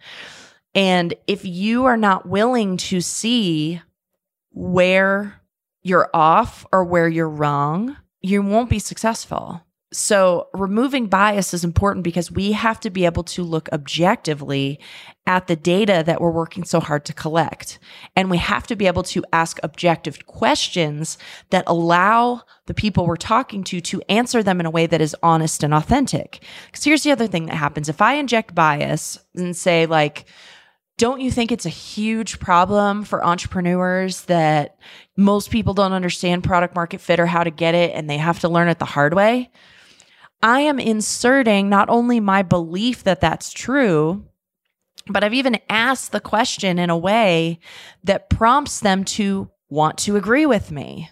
And 0.75 1.13
if 1.27 1.45
you 1.45 1.85
are 1.85 1.97
not 1.97 2.27
willing 2.27 2.77
to 2.77 3.01
see 3.01 3.81
where 4.51 5.41
you're 5.81 6.09
off 6.13 6.65
or 6.71 6.83
where 6.83 7.07
you're 7.07 7.29
wrong, 7.29 7.97
you 8.21 8.41
won't 8.41 8.69
be 8.69 8.79
successful. 8.79 9.61
So, 9.93 10.47
removing 10.53 11.05
bias 11.05 11.53
is 11.53 11.63
important 11.63 12.03
because 12.03 12.31
we 12.31 12.53
have 12.53 12.79
to 12.79 12.89
be 12.89 13.05
able 13.05 13.23
to 13.25 13.43
look 13.43 13.69
objectively 13.71 14.79
at 15.27 15.45
the 15.45 15.55
data 15.55 16.01
that 16.05 16.19
we're 16.19 16.31
working 16.31 16.63
so 16.63 16.79
hard 16.79 17.05
to 17.05 17.13
collect. 17.13 17.77
And 18.15 18.31
we 18.31 18.37
have 18.37 18.65
to 18.67 18.75
be 18.75 18.87
able 18.87 19.03
to 19.03 19.23
ask 19.31 19.59
objective 19.61 20.25
questions 20.25 21.19
that 21.51 21.63
allow 21.67 22.41
the 22.65 22.73
people 22.73 23.05
we're 23.05 23.15
talking 23.15 23.63
to 23.65 23.79
to 23.81 24.01
answer 24.09 24.41
them 24.41 24.59
in 24.59 24.65
a 24.65 24.71
way 24.71 24.87
that 24.87 24.99
is 24.99 25.15
honest 25.21 25.63
and 25.63 25.75
authentic. 25.75 26.43
Because 26.65 26.83
here's 26.83 27.03
the 27.03 27.11
other 27.11 27.27
thing 27.27 27.45
that 27.45 27.55
happens 27.55 27.87
if 27.87 28.01
I 28.01 28.15
inject 28.15 28.55
bias 28.55 29.19
and 29.35 29.55
say, 29.55 29.85
like, 29.85 30.25
don't 30.97 31.21
you 31.21 31.29
think 31.29 31.51
it's 31.51 31.65
a 31.65 31.69
huge 31.69 32.39
problem 32.39 33.03
for 33.03 33.23
entrepreneurs 33.23 34.23
that 34.23 34.77
most 35.17 35.51
people 35.51 35.73
don't 35.75 35.93
understand 35.93 36.43
product 36.43 36.73
market 36.75 36.99
fit 36.99 37.19
or 37.19 37.25
how 37.27 37.43
to 37.43 37.51
get 37.51 37.75
it 37.75 37.91
and 37.93 38.09
they 38.09 38.17
have 38.17 38.39
to 38.39 38.49
learn 38.49 38.67
it 38.67 38.79
the 38.79 38.85
hard 38.85 39.13
way? 39.13 39.51
I 40.43 40.59
am 40.59 40.77
inserting 40.77 41.69
not 41.69 41.89
only 41.89 42.19
my 42.19 42.43
belief 42.43 43.05
that 43.05 43.21
that's 43.21 43.53
true, 43.53 44.25
but 45.07 45.23
I've 45.23 45.33
even 45.33 45.57
asked 45.69 46.11
the 46.11 46.19
question 46.19 46.79
in 46.79 46.89
a 46.89 46.97
way 46.97 47.59
that 48.03 48.29
prompts 48.29 48.81
them 48.81 49.05
to 49.05 49.49
want 49.69 49.97
to 49.99 50.17
agree 50.17 50.45
with 50.45 50.69
me, 50.69 51.09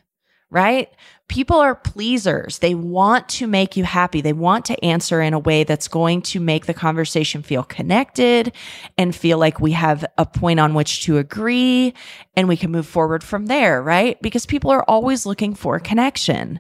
right? 0.50 0.90
People 1.30 1.56
are 1.58 1.76
pleasers. 1.76 2.60
They 2.60 2.76
want 2.76 3.30
to 3.30 3.48
make 3.48 3.78
you 3.78 3.86
happy. 3.86 4.20
They 4.20 4.34
want 4.34 4.66
to 4.66 4.84
answer 4.84 5.22
in 5.22 5.34
a 5.34 5.40
way 5.40 5.64
that's 5.64 5.88
going 5.88 6.24
to 6.24 6.42
make 6.42 6.66
the 6.66 6.74
conversation 6.74 7.42
feel 7.42 7.64
connected 7.64 8.52
and 8.98 9.16
feel 9.16 9.38
like 9.38 9.62
we 9.62 9.72
have 9.72 10.04
a 10.18 10.26
point 10.26 10.60
on 10.60 10.74
which 10.74 11.06
to 11.06 11.18
agree 11.20 11.94
and 12.36 12.50
we 12.50 12.58
can 12.58 12.70
move 12.70 12.86
forward 12.86 13.24
from 13.24 13.46
there, 13.46 13.82
right? 13.82 14.22
Because 14.22 14.46
people 14.46 14.72
are 14.72 14.84
always 14.90 15.26
looking 15.26 15.54
for 15.56 15.80
connection 15.80 16.60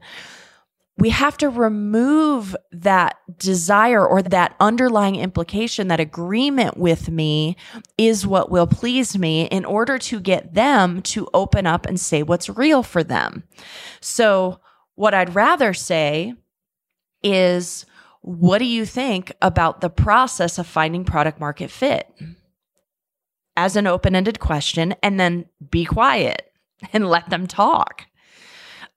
we 1.02 1.10
have 1.10 1.36
to 1.36 1.50
remove 1.50 2.56
that 2.72 3.18
desire 3.40 4.06
or 4.06 4.22
that 4.22 4.56
underlying 4.60 5.16
implication 5.16 5.88
that 5.88 6.00
agreement 6.00 6.78
with 6.78 7.10
me 7.10 7.58
is 7.98 8.28
what 8.28 8.52
will 8.52 8.68
please 8.68 9.18
me 9.18 9.46
in 9.46 9.66
order 9.66 9.98
to 9.98 10.20
get 10.20 10.54
them 10.54 11.02
to 11.02 11.28
open 11.34 11.66
up 11.66 11.88
and 11.88 12.00
say 12.00 12.22
what's 12.22 12.50
real 12.50 12.84
for 12.84 13.04
them. 13.04 13.42
So, 14.00 14.60
what 14.94 15.16
I'd 15.16 15.34
rather 15.34 15.74
say 15.74 16.36
is, 17.24 17.88
what 18.22 18.60
do 18.60 18.66
you 18.66 18.86
think 18.86 19.32
about 19.42 19.82
the 19.82 19.90
process 19.90 20.60
of 20.60 20.68
finding 20.68 21.04
product 21.04 21.40
market 21.40 21.72
fit? 21.72 22.14
As 23.58 23.76
an 23.76 23.88
open 23.88 24.16
ended 24.16 24.40
question, 24.40 24.94
and 25.02 25.20
then 25.20 25.46
be 25.72 25.84
quiet 25.84 26.54
and 26.94 27.10
let 27.10 27.32
them 27.32 27.48
talk 27.48 28.06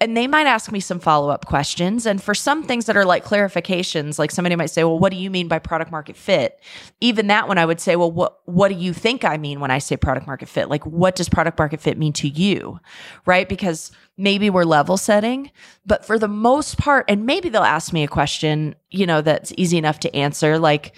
and 0.05 0.15
they 0.15 0.27
might 0.27 0.47
ask 0.47 0.71
me 0.71 0.81
some 0.81 1.01
follow 1.01 1.31
up 1.31 1.47
questions. 1.47 2.05
And 2.05 2.23
for 2.23 2.35
some 2.35 2.63
things 2.63 2.85
that 2.85 2.97
are 2.97 3.07
like 3.07 3.25
clarifications, 3.25 4.19
like 4.19 4.31
somebody 4.31 4.55
might 4.55 4.69
say, 4.69 4.85
well, 4.85 4.99
what 4.99 5.11
do 5.11 5.17
you 5.17 5.31
mean 5.31 5.49
by 5.49 5.59
product 5.59 5.91
market 5.91 6.15
fit? 6.15 6.61
Even 7.01 7.29
that 7.29 7.49
one, 7.49 7.57
I 7.57 7.65
would 7.65 7.81
say, 7.81 7.97
well, 7.97 8.13
what, 8.13 8.41
what 8.45 8.69
do 8.69 8.75
you 8.75 8.93
think 8.93 9.25
I 9.25 9.39
mean 9.39 9.61
when 9.61 9.71
I 9.71 9.79
say 9.79 9.97
product 9.97 10.27
market 10.27 10.51
fit? 10.51 10.69
Like, 10.69 10.85
what 10.85 11.17
does 11.17 11.31
product 11.31 11.59
market 11.59 11.81
fit 11.81 11.97
mean 11.97 12.13
to 12.15 12.29
you? 12.29 12.79
Right? 13.25 13.49
Because 13.49 13.93
maybe 14.19 14.51
we're 14.51 14.65
level 14.65 14.99
setting, 14.99 15.51
but 15.87 16.05
for 16.05 16.19
the 16.19 16.29
most 16.29 16.77
part, 16.77 17.07
and 17.09 17.25
maybe 17.25 17.49
they'll 17.49 17.63
ask 17.63 17.91
me 17.91 18.05
a 18.05 18.09
question, 18.09 18.75
you 18.91 19.07
know, 19.07 19.23
that's 19.23 19.55
easy 19.57 19.79
enough 19.79 20.01
to 20.01 20.15
answer. 20.15 20.59
Like, 20.59 20.95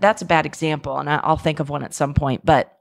that's 0.00 0.22
a 0.22 0.26
bad 0.26 0.46
example, 0.46 0.98
and 0.98 1.08
I'll 1.08 1.36
think 1.36 1.60
of 1.60 1.68
one 1.68 1.84
at 1.84 1.94
some 1.94 2.14
point. 2.14 2.44
But 2.44 2.75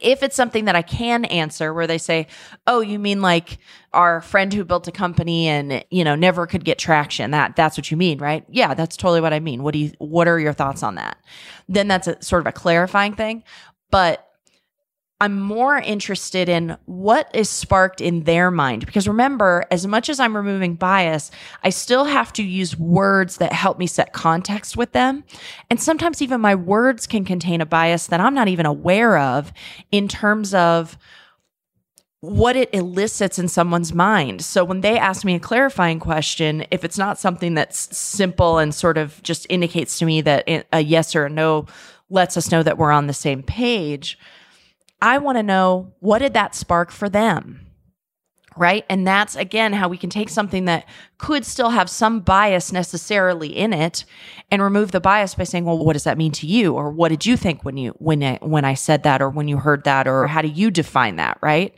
if 0.00 0.22
it's 0.22 0.36
something 0.36 0.64
that 0.66 0.76
I 0.76 0.82
can 0.82 1.24
answer 1.26 1.72
where 1.74 1.86
they 1.86 1.98
say, 1.98 2.26
"Oh, 2.66 2.80
you 2.80 2.98
mean 2.98 3.20
like 3.22 3.58
our 3.92 4.20
friend 4.20 4.52
who 4.52 4.64
built 4.64 4.88
a 4.88 4.92
company 4.92 5.48
and, 5.48 5.84
you 5.90 6.04
know, 6.04 6.14
never 6.14 6.46
could 6.46 6.64
get 6.64 6.78
traction." 6.78 7.30
That 7.32 7.56
that's 7.56 7.76
what 7.76 7.90
you 7.90 7.96
mean, 7.96 8.18
right? 8.18 8.44
Yeah, 8.48 8.74
that's 8.74 8.96
totally 8.96 9.20
what 9.20 9.32
I 9.32 9.40
mean. 9.40 9.62
What 9.62 9.72
do 9.72 9.78
you 9.78 9.92
what 9.98 10.28
are 10.28 10.38
your 10.38 10.52
thoughts 10.52 10.82
on 10.82 10.94
that? 10.96 11.18
Then 11.68 11.88
that's 11.88 12.06
a 12.06 12.22
sort 12.22 12.40
of 12.40 12.46
a 12.46 12.52
clarifying 12.52 13.14
thing. 13.14 13.42
But 13.90 14.29
I'm 15.20 15.38
more 15.38 15.76
interested 15.76 16.48
in 16.48 16.78
what 16.86 17.30
is 17.34 17.50
sparked 17.50 18.00
in 18.00 18.24
their 18.24 18.50
mind. 18.50 18.86
Because 18.86 19.06
remember, 19.06 19.66
as 19.70 19.86
much 19.86 20.08
as 20.08 20.18
I'm 20.18 20.34
removing 20.34 20.76
bias, 20.76 21.30
I 21.62 21.68
still 21.68 22.06
have 22.06 22.32
to 22.34 22.42
use 22.42 22.78
words 22.78 23.36
that 23.36 23.52
help 23.52 23.78
me 23.78 23.86
set 23.86 24.14
context 24.14 24.78
with 24.78 24.92
them. 24.92 25.24
And 25.68 25.80
sometimes 25.80 26.22
even 26.22 26.40
my 26.40 26.54
words 26.54 27.06
can 27.06 27.26
contain 27.26 27.60
a 27.60 27.66
bias 27.66 28.06
that 28.06 28.20
I'm 28.20 28.34
not 28.34 28.48
even 28.48 28.64
aware 28.64 29.18
of 29.18 29.52
in 29.92 30.08
terms 30.08 30.54
of 30.54 30.96
what 32.20 32.56
it 32.56 32.72
elicits 32.74 33.38
in 33.38 33.48
someone's 33.48 33.92
mind. 33.92 34.42
So 34.42 34.64
when 34.64 34.80
they 34.80 34.98
ask 34.98 35.24
me 35.24 35.34
a 35.34 35.40
clarifying 35.40 36.00
question, 36.00 36.66
if 36.70 36.84
it's 36.84 36.98
not 36.98 37.18
something 37.18 37.54
that's 37.54 37.96
simple 37.96 38.58
and 38.58 38.74
sort 38.74 38.98
of 38.98 39.22
just 39.22 39.46
indicates 39.48 39.98
to 39.98 40.06
me 40.06 40.20
that 40.22 40.66
a 40.72 40.80
yes 40.80 41.14
or 41.14 41.26
a 41.26 41.30
no 41.30 41.66
lets 42.10 42.36
us 42.36 42.50
know 42.50 42.62
that 42.62 42.76
we're 42.76 42.90
on 42.90 43.06
the 43.06 43.14
same 43.14 43.42
page 43.42 44.18
I 45.02 45.18
want 45.18 45.38
to 45.38 45.42
know 45.42 45.92
what 46.00 46.18
did 46.18 46.34
that 46.34 46.54
spark 46.54 46.90
for 46.90 47.08
them? 47.08 47.66
Right. 48.56 48.84
And 48.90 49.06
that's 49.06 49.36
again 49.36 49.72
how 49.72 49.88
we 49.88 49.96
can 49.96 50.10
take 50.10 50.28
something 50.28 50.64
that 50.64 50.86
could 51.18 51.46
still 51.46 51.70
have 51.70 51.88
some 51.88 52.20
bias 52.20 52.72
necessarily 52.72 53.56
in 53.56 53.72
it 53.72 54.04
and 54.50 54.60
remove 54.60 54.90
the 54.90 55.00
bias 55.00 55.34
by 55.34 55.44
saying, 55.44 55.64
well, 55.64 55.78
what 55.78 55.92
does 55.92 56.04
that 56.04 56.18
mean 56.18 56.32
to 56.32 56.46
you? 56.46 56.74
Or 56.74 56.90
what 56.90 57.10
did 57.10 57.24
you 57.24 57.36
think 57.36 57.64
when 57.64 57.76
you, 57.76 57.92
when, 57.98 58.22
I, 58.22 58.38
when 58.42 58.64
I 58.64 58.74
said 58.74 59.04
that, 59.04 59.22
or 59.22 59.30
when 59.30 59.46
you 59.46 59.56
heard 59.56 59.84
that, 59.84 60.08
or 60.08 60.26
how 60.26 60.42
do 60.42 60.48
you 60.48 60.70
define 60.70 61.16
that? 61.16 61.38
Right. 61.40 61.74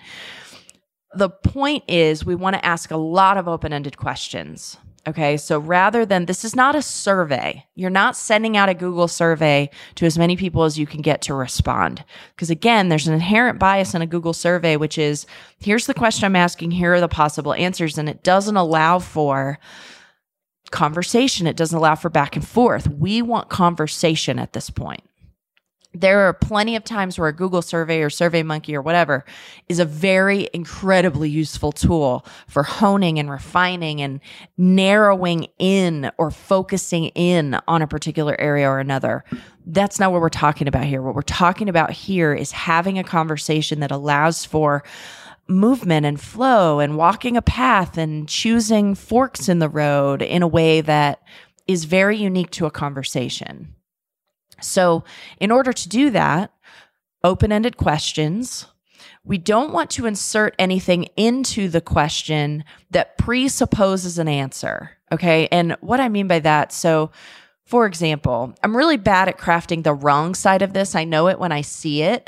The 1.14 1.28
point 1.28 1.84
is, 1.88 2.24
we 2.24 2.34
want 2.34 2.56
to 2.56 2.64
ask 2.64 2.90
a 2.90 2.96
lot 2.96 3.36
of 3.36 3.46
open 3.46 3.72
ended 3.72 3.98
questions. 3.98 4.78
Okay. 5.06 5.36
So 5.36 5.58
rather 5.58 6.06
than 6.06 6.26
this 6.26 6.44
is 6.44 6.54
not 6.54 6.76
a 6.76 6.82
survey, 6.82 7.66
you're 7.74 7.90
not 7.90 8.16
sending 8.16 8.56
out 8.56 8.68
a 8.68 8.74
Google 8.74 9.08
survey 9.08 9.68
to 9.96 10.06
as 10.06 10.16
many 10.16 10.36
people 10.36 10.62
as 10.62 10.78
you 10.78 10.86
can 10.86 11.02
get 11.02 11.22
to 11.22 11.34
respond. 11.34 12.04
Because 12.34 12.50
again, 12.50 12.88
there's 12.88 13.08
an 13.08 13.14
inherent 13.14 13.58
bias 13.58 13.94
in 13.94 14.02
a 14.02 14.06
Google 14.06 14.32
survey, 14.32 14.76
which 14.76 14.98
is 14.98 15.26
here's 15.58 15.86
the 15.86 15.94
question 15.94 16.24
I'm 16.24 16.36
asking, 16.36 16.70
here 16.70 16.94
are 16.94 17.00
the 17.00 17.08
possible 17.08 17.52
answers. 17.54 17.98
And 17.98 18.08
it 18.08 18.22
doesn't 18.22 18.56
allow 18.56 19.00
for 19.00 19.58
conversation, 20.70 21.46
it 21.46 21.56
doesn't 21.56 21.76
allow 21.76 21.96
for 21.96 22.08
back 22.08 22.36
and 22.36 22.46
forth. 22.46 22.88
We 22.88 23.22
want 23.22 23.48
conversation 23.48 24.38
at 24.38 24.52
this 24.52 24.70
point. 24.70 25.02
There 25.94 26.20
are 26.20 26.32
plenty 26.32 26.74
of 26.74 26.84
times 26.84 27.18
where 27.18 27.28
a 27.28 27.34
Google 27.34 27.60
survey 27.60 28.00
or 28.00 28.10
Survey 28.10 28.42
Monkey 28.42 28.74
or 28.74 28.80
whatever 28.80 29.24
is 29.68 29.78
a 29.78 29.84
very 29.84 30.48
incredibly 30.54 31.28
useful 31.28 31.70
tool 31.70 32.24
for 32.48 32.62
honing 32.62 33.18
and 33.18 33.30
refining 33.30 34.00
and 34.00 34.20
narrowing 34.56 35.48
in 35.58 36.10
or 36.16 36.30
focusing 36.30 37.06
in 37.08 37.58
on 37.68 37.82
a 37.82 37.86
particular 37.86 38.40
area 38.40 38.68
or 38.68 38.78
another. 38.78 39.24
That's 39.66 40.00
not 40.00 40.12
what 40.12 40.20
we're 40.20 40.30
talking 40.30 40.66
about 40.66 40.84
here. 40.84 41.02
What 41.02 41.14
we're 41.14 41.22
talking 41.22 41.68
about 41.68 41.90
here 41.90 42.32
is 42.32 42.52
having 42.52 42.98
a 42.98 43.04
conversation 43.04 43.80
that 43.80 43.90
allows 43.90 44.44
for 44.44 44.82
movement 45.46 46.06
and 46.06 46.20
flow 46.20 46.80
and 46.80 46.96
walking 46.96 47.36
a 47.36 47.42
path 47.42 47.98
and 47.98 48.28
choosing 48.28 48.94
forks 48.94 49.48
in 49.48 49.58
the 49.58 49.68
road 49.68 50.22
in 50.22 50.42
a 50.42 50.48
way 50.48 50.80
that 50.80 51.20
is 51.66 51.84
very 51.84 52.16
unique 52.16 52.50
to 52.50 52.66
a 52.66 52.70
conversation. 52.70 53.74
So, 54.64 55.04
in 55.38 55.50
order 55.50 55.72
to 55.72 55.88
do 55.88 56.10
that, 56.10 56.52
open 57.24 57.52
ended 57.52 57.76
questions. 57.76 58.66
We 59.24 59.38
don't 59.38 59.72
want 59.72 59.90
to 59.90 60.06
insert 60.06 60.54
anything 60.58 61.04
into 61.16 61.68
the 61.68 61.80
question 61.80 62.64
that 62.90 63.18
presupposes 63.18 64.18
an 64.18 64.28
answer. 64.28 64.98
Okay. 65.12 65.46
And 65.52 65.76
what 65.80 66.00
I 66.00 66.08
mean 66.08 66.26
by 66.26 66.40
that, 66.40 66.72
so 66.72 67.10
for 67.72 67.86
example, 67.86 68.52
I'm 68.62 68.76
really 68.76 68.98
bad 68.98 69.30
at 69.30 69.38
crafting 69.38 69.82
the 69.82 69.94
wrong 69.94 70.34
side 70.34 70.60
of 70.60 70.74
this. 70.74 70.94
I 70.94 71.04
know 71.04 71.28
it 71.28 71.38
when 71.38 71.52
I 71.52 71.62
see 71.62 72.02
it. 72.02 72.22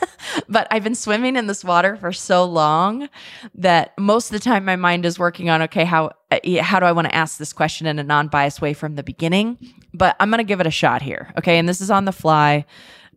but 0.48 0.66
I've 0.72 0.82
been 0.82 0.96
swimming 0.96 1.36
in 1.36 1.46
this 1.46 1.62
water 1.62 1.96
for 1.96 2.10
so 2.10 2.44
long 2.44 3.08
that 3.54 3.96
most 3.96 4.26
of 4.26 4.32
the 4.32 4.40
time 4.40 4.64
my 4.64 4.74
mind 4.74 5.06
is 5.06 5.16
working 5.16 5.48
on 5.48 5.62
okay, 5.62 5.84
how 5.84 6.10
uh, 6.32 6.40
how 6.60 6.80
do 6.80 6.86
I 6.86 6.90
want 6.90 7.06
to 7.06 7.14
ask 7.14 7.38
this 7.38 7.52
question 7.52 7.86
in 7.86 8.00
a 8.00 8.02
non-biased 8.02 8.60
way 8.60 8.74
from 8.74 8.96
the 8.96 9.04
beginning? 9.04 9.58
But 9.94 10.16
I'm 10.18 10.28
going 10.28 10.38
to 10.38 10.44
give 10.44 10.58
it 10.58 10.66
a 10.66 10.72
shot 10.72 11.02
here. 11.02 11.32
Okay? 11.38 11.56
And 11.56 11.68
this 11.68 11.80
is 11.80 11.92
on 11.92 12.04
the 12.04 12.10
fly. 12.10 12.64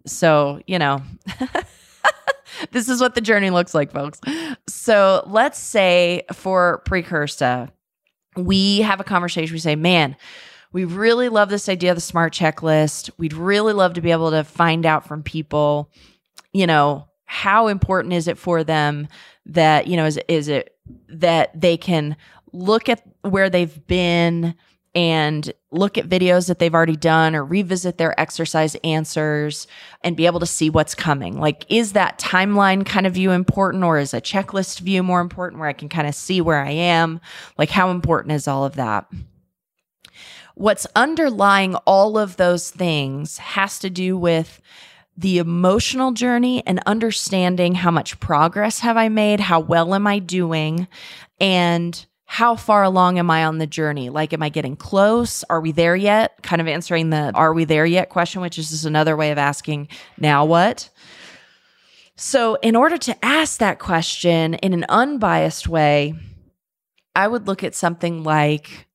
So, 0.06 0.62
you 0.68 0.78
know, 0.78 1.02
this 2.72 2.88
is 2.88 3.02
what 3.02 3.16
the 3.16 3.22
journey 3.22 3.50
looks 3.50 3.74
like, 3.74 3.92
folks. 3.92 4.22
So, 4.68 5.24
let's 5.26 5.58
say 5.58 6.22
for 6.34 6.84
Precursa, 6.86 7.72
we 8.38 8.82
have 8.82 9.00
a 9.00 9.04
conversation 9.04 9.56
we 9.56 9.60
say, 9.60 9.76
"Man, 9.76 10.16
we 10.74 10.86
really 10.86 11.30
love 11.30 11.50
this 11.50 11.70
idea 11.70 11.92
of 11.92 11.98
the 11.98 12.02
smart 12.02 12.34
checklist. 12.34 13.10
We'd 13.18 13.34
really 13.34 13.74
love 13.74 13.94
to 13.94 14.02
be 14.02 14.12
able 14.12 14.32
to 14.32 14.44
find 14.44 14.86
out 14.86 15.08
from 15.08 15.24
people, 15.24 15.90
you 16.52 16.68
know, 16.68 17.08
how 17.26 17.68
important 17.68 18.14
is 18.14 18.28
it 18.28 18.38
for 18.38 18.64
them 18.64 19.08
that, 19.46 19.88
you 19.88 19.96
know, 19.96 20.06
is, 20.06 20.20
is 20.28 20.48
it 20.48 20.76
that 21.08 21.60
they 21.60 21.78
can 21.78 22.18
look 22.52 22.90
at 22.90 23.04
where 23.22 23.50
they've 23.50 23.88
been 23.88 24.56
and 24.96 25.52
look 25.72 25.98
at 25.98 26.08
videos 26.08 26.48
that 26.48 26.60
they've 26.60 26.74
already 26.74 26.96
done 26.96 27.36
or 27.36 27.44
revisit 27.44 27.98
their 27.98 28.20
exercise 28.20 28.76
answers 28.84 29.66
and 30.02 30.16
be 30.16 30.28
able 30.28 30.40
to 30.40 30.46
see 30.46 30.70
what's 30.70 30.94
coming. 30.94 31.40
Like, 31.40 31.66
is 31.70 31.94
that 31.94 32.20
timeline 32.20 32.86
kind 32.86 33.08
of 33.08 33.14
view 33.14 33.32
important 33.32 33.84
or 33.84 33.98
is 33.98 34.14
a 34.14 34.22
checklist 34.22 34.82
view 34.82 35.02
more 35.02 35.20
important 35.20 35.60
where 35.60 35.70
I 35.70 35.74
can 35.74 35.90
kind 35.90 36.08
of 36.08 36.14
see 36.14 36.42
where 36.42 36.64
I 36.64 36.72
am? 36.72 37.22
Like, 37.58 37.72
how 37.72 37.90
important 37.90 38.34
is 38.34 38.48
all 38.48 38.66
of 38.66 38.76
that? 38.76 39.08
What's 40.56 40.88
underlying 40.96 41.76
all 41.88 42.18
of 42.18 42.38
those 42.38 42.70
things 42.70 43.38
has 43.40 43.80
to 43.80 43.90
do 43.90 44.18
with 44.18 44.62
the 45.18 45.38
emotional 45.38 46.12
journey 46.12 46.64
and 46.66 46.80
understanding 46.86 47.76
how 47.76 47.92
much 47.92 48.20
progress 48.20 48.80
have 48.80 48.98
I 48.98 49.10
made, 49.10 49.40
how 49.40 49.60
well 49.60 49.94
am 49.94 50.08
I 50.08 50.20
doing, 50.20 50.88
and 51.40 52.06
how 52.26 52.56
far 52.56 52.84
along 52.84 53.20
am 53.20 53.30
I 53.30 53.46
on 53.46 53.60
the 53.60 53.68
journey? 53.68 54.10
Like, 54.10 54.34
am 54.34 54.42
I 54.42 54.50
getting 54.50 54.76
close? 54.76 55.44
Are 55.52 55.62
we 55.62 55.72
there 55.72 55.96
yet? 55.96 56.42
Kind 56.42 56.62
of 56.62 56.68
answering 56.68 57.12
the 57.12 57.32
are 57.36 57.54
we 57.54 57.66
there 57.66 57.86
yet 57.86 58.10
question, 58.10 58.42
which 58.42 58.58
is 58.58 58.72
just 58.72 58.86
another 58.86 59.16
way 59.16 59.32
of 59.32 59.38
asking, 59.38 59.88
now 60.18 60.46
what? 60.46 60.90
So, 62.16 62.56
in 62.56 62.76
order 62.76 62.98
to 62.98 63.26
ask 63.26 63.60
that 63.60 63.80
question 63.80 64.56
in 64.56 64.74
an 64.74 64.86
unbiased 64.90 65.68
way, 65.68 66.16
I 67.16 67.28
would 67.28 67.48
look 67.48 67.64
at 67.64 67.76
something 67.76 68.24
like, 68.24 68.88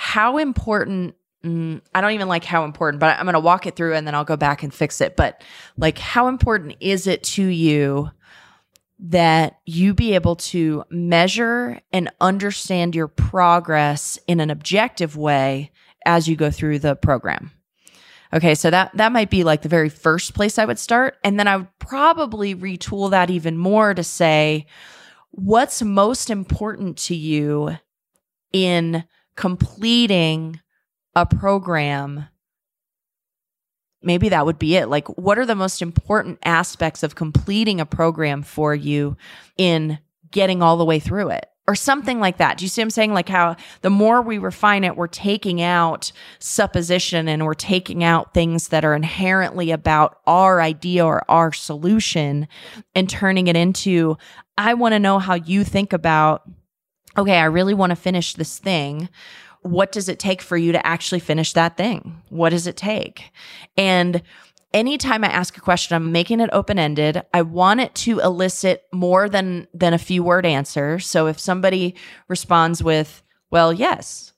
how 0.00 0.38
important 0.38 1.16
mm, 1.44 1.80
I 1.92 2.00
don't 2.00 2.12
even 2.12 2.28
like 2.28 2.44
how 2.44 2.64
important, 2.64 3.00
but 3.00 3.18
I'm 3.18 3.24
going 3.24 3.32
to 3.32 3.40
walk 3.40 3.66
it 3.66 3.74
through 3.74 3.96
and 3.96 4.06
then 4.06 4.14
I'll 4.14 4.22
go 4.22 4.36
back 4.36 4.62
and 4.62 4.72
fix 4.72 5.00
it. 5.00 5.16
But 5.16 5.42
like, 5.76 5.98
how 5.98 6.28
important 6.28 6.76
is 6.78 7.08
it 7.08 7.24
to 7.24 7.42
you 7.42 8.08
that 9.00 9.58
you 9.66 9.94
be 9.94 10.14
able 10.14 10.36
to 10.36 10.84
measure 10.88 11.80
and 11.92 12.12
understand 12.20 12.94
your 12.94 13.08
progress 13.08 14.20
in 14.28 14.38
an 14.38 14.50
objective 14.50 15.16
way 15.16 15.72
as 16.06 16.28
you 16.28 16.36
go 16.36 16.52
through 16.52 16.78
the 16.78 16.94
program? 16.94 17.50
Okay, 18.32 18.54
so 18.54 18.70
that 18.70 18.92
that 18.94 19.10
might 19.10 19.30
be 19.30 19.42
like 19.42 19.62
the 19.62 19.68
very 19.68 19.88
first 19.88 20.32
place 20.32 20.60
I 20.60 20.64
would 20.64 20.78
start 20.78 21.16
and 21.24 21.40
then 21.40 21.48
I 21.48 21.56
would 21.56 21.78
probably 21.80 22.54
retool 22.54 23.10
that 23.10 23.30
even 23.30 23.58
more 23.58 23.94
to 23.94 24.04
say 24.04 24.66
what's 25.32 25.82
most 25.82 26.30
important 26.30 26.98
to 26.98 27.16
you 27.16 27.78
in 28.52 29.04
completing 29.38 30.60
a 31.14 31.24
program 31.24 32.24
maybe 34.02 34.28
that 34.28 34.44
would 34.44 34.58
be 34.58 34.74
it 34.74 34.88
like 34.88 35.06
what 35.16 35.38
are 35.38 35.46
the 35.46 35.54
most 35.54 35.80
important 35.80 36.40
aspects 36.44 37.04
of 37.04 37.14
completing 37.14 37.80
a 37.80 37.86
program 37.86 38.42
for 38.42 38.74
you 38.74 39.16
in 39.56 39.96
getting 40.32 40.60
all 40.60 40.76
the 40.76 40.84
way 40.84 40.98
through 40.98 41.28
it 41.30 41.48
or 41.68 41.74
something 41.74 42.18
like 42.18 42.38
that. 42.38 42.56
Do 42.56 42.64
you 42.64 42.68
see 42.68 42.80
what 42.80 42.86
I'm 42.86 42.90
saying? 42.90 43.12
Like 43.12 43.28
how 43.28 43.54
the 43.82 43.90
more 43.90 44.22
we 44.22 44.38
refine 44.38 44.84
it, 44.84 44.96
we're 44.96 45.06
taking 45.06 45.60
out 45.60 46.10
supposition 46.38 47.28
and 47.28 47.44
we're 47.44 47.52
taking 47.52 48.02
out 48.02 48.32
things 48.32 48.68
that 48.68 48.86
are 48.86 48.94
inherently 48.94 49.70
about 49.70 50.18
our 50.26 50.62
idea 50.62 51.04
or 51.04 51.30
our 51.30 51.52
solution 51.52 52.48
and 52.94 53.08
turning 53.08 53.48
it 53.48 53.56
into, 53.56 54.16
I 54.56 54.74
want 54.74 54.94
to 54.94 54.98
know 54.98 55.18
how 55.18 55.34
you 55.34 55.62
think 55.62 55.92
about 55.92 56.42
okay, 57.18 57.38
I 57.38 57.44
really 57.44 57.74
want 57.74 57.90
to 57.90 57.96
finish 57.96 58.34
this 58.34 58.58
thing. 58.58 59.08
What 59.62 59.92
does 59.92 60.08
it 60.08 60.18
take 60.18 60.40
for 60.40 60.56
you 60.56 60.72
to 60.72 60.86
actually 60.86 61.18
finish 61.18 61.52
that 61.52 61.76
thing? 61.76 62.22
What 62.28 62.50
does 62.50 62.66
it 62.66 62.76
take? 62.76 63.32
And 63.76 64.22
anytime 64.72 65.24
I 65.24 65.28
ask 65.28 65.56
a 65.56 65.60
question, 65.60 65.96
I'm 65.96 66.12
making 66.12 66.40
it 66.40 66.50
open 66.52 66.78
ended. 66.78 67.22
I 67.34 67.42
want 67.42 67.80
it 67.80 67.94
to 67.96 68.20
elicit 68.20 68.84
more 68.92 69.28
than 69.28 69.66
than 69.74 69.94
a 69.94 69.98
few 69.98 70.22
word 70.22 70.46
answer. 70.46 71.00
So 71.00 71.26
if 71.26 71.38
somebody 71.40 71.96
responds 72.28 72.82
with, 72.82 73.22
"Well, 73.50 73.72
yes," 73.72 74.32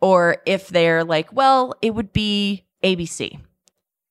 or 0.00 0.38
if 0.46 0.68
they're 0.68 1.04
like, 1.04 1.32
"Well, 1.32 1.74
it 1.82 1.94
would 1.94 2.12
be 2.12 2.64
ABC." 2.82 3.38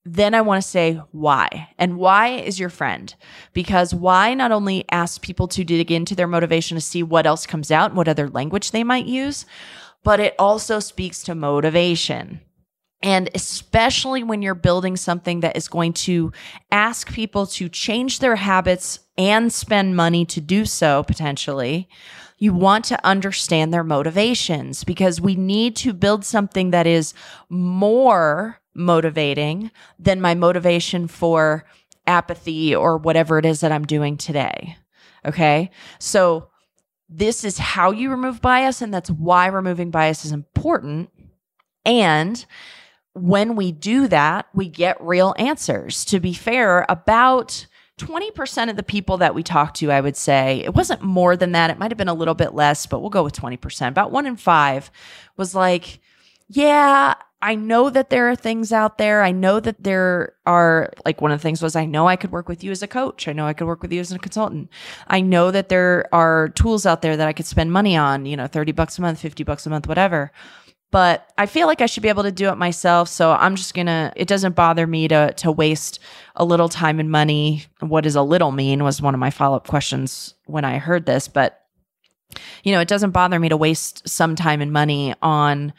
Then 0.06 0.36
I 0.36 0.42
want 0.42 0.62
to 0.62 0.70
say 0.70 1.02
why. 1.12 1.70
And 1.80 1.98
why 1.98 2.28
is 2.30 2.60
your 2.60 2.70
friend? 2.70 3.14
Because 3.54 3.94
why 3.94 4.36
not 4.36 4.52
only 4.52 4.86
asks 4.92 5.18
people 5.18 5.48
to 5.50 5.64
dig 5.64 5.92
into 5.92 6.14
their 6.14 6.28
motivation 6.28 6.76
to 6.76 6.82
see 6.82 7.02
what 7.02 7.26
else 7.26 7.48
comes 7.48 7.72
out 7.72 7.96
what 7.96 8.08
other 8.08 8.30
language 8.30 8.70
they 8.70 8.84
might 8.84 9.08
use, 9.08 9.46
but 10.04 10.20
it 10.20 10.36
also 10.38 10.80
speaks 10.80 11.24
to 11.24 11.34
motivation. 11.34 12.40
And 13.02 13.30
especially 13.34 14.24
when 14.24 14.42
you're 14.42 14.56
building 14.56 14.96
something 14.96 15.40
that 15.40 15.58
is 15.58 15.68
going 15.68 15.94
to 15.94 16.32
ask 16.72 17.12
people 17.12 17.48
to 17.48 17.68
change 17.68 18.20
their 18.20 18.36
habits 18.36 19.00
and 19.18 19.52
spend 19.52 19.96
money 19.96 20.26
to 20.26 20.40
do 20.40 20.66
so 20.66 21.04
potentially, 21.04 21.90
you 22.38 22.54
want 22.54 22.86
to 22.86 23.06
understand 23.06 23.74
their 23.74 23.84
motivations 23.84 24.84
because 24.84 25.20
we 25.20 25.36
need 25.36 25.76
to 25.78 25.94
build 25.94 26.26
something 26.26 26.72
that 26.72 26.86
is 26.86 27.14
more 27.50 28.60
motivating 28.76 29.72
than 29.98 30.22
my 30.22 30.36
motivation 30.36 31.08
for 31.08 31.66
apathy 32.06 32.76
or 32.76 32.98
whatever 32.98 33.40
it 33.40 33.46
is 33.46 33.62
that 33.62 33.72
I'm 33.72 33.86
doing 33.86 34.18
today. 34.18 34.78
Okay. 35.26 35.72
So, 36.00 36.50
this 37.08 37.44
is 37.44 37.60
how 37.60 37.92
you 37.92 38.10
remove 38.10 38.42
bias, 38.42 38.82
and 38.82 38.92
that's 38.92 39.12
why 39.12 39.46
removing 39.46 39.92
bias 39.92 40.26
is 40.26 40.32
important. 40.32 41.12
And 41.86 42.44
when 43.14 43.56
we 43.56 43.72
do 43.72 44.08
that, 44.08 44.48
we 44.56 44.68
get 44.68 45.00
real 45.00 45.36
answers. 45.38 46.04
To 46.06 46.20
be 46.20 46.34
fair, 46.34 46.84
about 46.90 47.68
20% 48.00 48.70
of 48.70 48.76
the 48.76 48.84
people 48.84 49.18
that 49.18 49.34
we 49.34 49.44
talked 49.44 49.78
to, 49.78 49.92
I 49.92 50.02
would 50.02 50.18
say, 50.18 50.62
it 50.66 50.74
wasn't 50.74 51.02
more 51.02 51.38
than 51.38 51.54
that. 51.54 51.70
It 51.70 51.80
might 51.80 51.92
have 51.92 51.98
been 51.98 52.10
a 52.10 52.14
little 52.14 52.34
bit 52.34 52.54
less, 52.54 52.86
but 52.86 53.00
we'll 53.00 53.10
go 53.10 53.24
with 53.24 53.40
20%. 53.40 53.88
About 53.88 54.12
one 54.12 54.26
in 54.26 54.36
five 54.36 54.92
was 55.38 55.56
like, 55.56 56.00
yeah, 56.50 57.14
I 57.46 57.54
know 57.54 57.92
that 57.92 58.10
there 58.10 58.28
are 58.28 58.36
things 58.36 58.74
out 58.74 58.98
there. 58.98 59.22
I 59.22 59.32
know 59.32 59.60
that 59.60 59.84
there 59.84 60.34
are, 60.48 60.92
like, 61.06 61.22
one 61.22 61.32
of 61.32 61.38
the 61.38 61.44
things 61.44 61.62
was 61.62 61.76
I 61.76 61.86
know 61.86 62.08
I 62.08 62.16
could 62.16 62.32
work 62.32 62.50
with 62.50 62.64
you 62.64 62.72
as 62.72 62.82
a 62.82 62.88
coach. 62.88 63.28
I 63.28 63.34
know 63.34 63.46
I 63.46 63.54
could 63.54 63.68
work 63.68 63.84
with 63.84 63.94
you 63.94 64.00
as 64.00 64.12
a 64.12 64.18
consultant. 64.18 64.68
I 65.06 65.22
know 65.22 65.52
that 65.52 65.70
there 65.70 66.10
are 66.12 66.50
tools 66.50 66.88
out 66.88 67.04
there 67.04 67.16
that 67.16 67.28
I 67.28 67.34
could 67.34 67.46
spend 67.46 67.72
money 67.72 67.96
on, 67.96 68.26
you 68.26 68.36
know, 68.36 68.48
30 68.48 68.72
bucks 68.72 68.98
a 68.98 69.02
month, 69.04 69.20
50 69.20 69.44
bucks 69.44 69.68
a 69.68 69.70
month, 69.70 69.88
whatever. 69.88 70.32
But 70.90 71.32
I 71.38 71.46
feel 71.46 71.68
like 71.68 71.82
I 71.82 71.86
should 71.86 72.02
be 72.02 72.10
able 72.10 72.24
to 72.24 72.32
do 72.32 72.50
it 72.50 72.56
myself. 72.56 73.10
So 73.10 73.34
I'm 73.34 73.56
just 73.56 73.76
going 73.76 73.86
to, 73.86 74.12
it 74.16 74.28
doesn't 74.28 74.56
bother 74.56 74.88
me 74.88 75.08
to, 75.10 75.32
to 75.34 75.52
waste 75.52 76.00
a 76.36 76.44
little 76.44 76.68
time 76.68 77.00
and 77.00 77.12
money. 77.12 77.66
What 77.80 78.06
does 78.06 78.16
a 78.16 78.24
little 78.24 78.54
mean 78.54 78.84
was 78.84 79.04
one 79.04 79.14
of 79.14 79.20
my 79.20 79.30
follow 79.30 79.58
up 79.58 79.68
questions 79.68 80.34
when 80.46 80.66
I 80.66 80.80
heard 80.80 81.06
this. 81.06 81.28
But, 81.28 81.62
you 82.64 82.72
know, 82.72 82.80
it 82.80 82.88
doesn't 82.88 83.12
bother 83.12 83.40
me 83.40 83.50
to 83.50 83.58
waste 83.58 84.10
some 84.10 84.36
time 84.36 84.62
and 84.62 84.74
money 84.74 85.14
on 85.22 85.74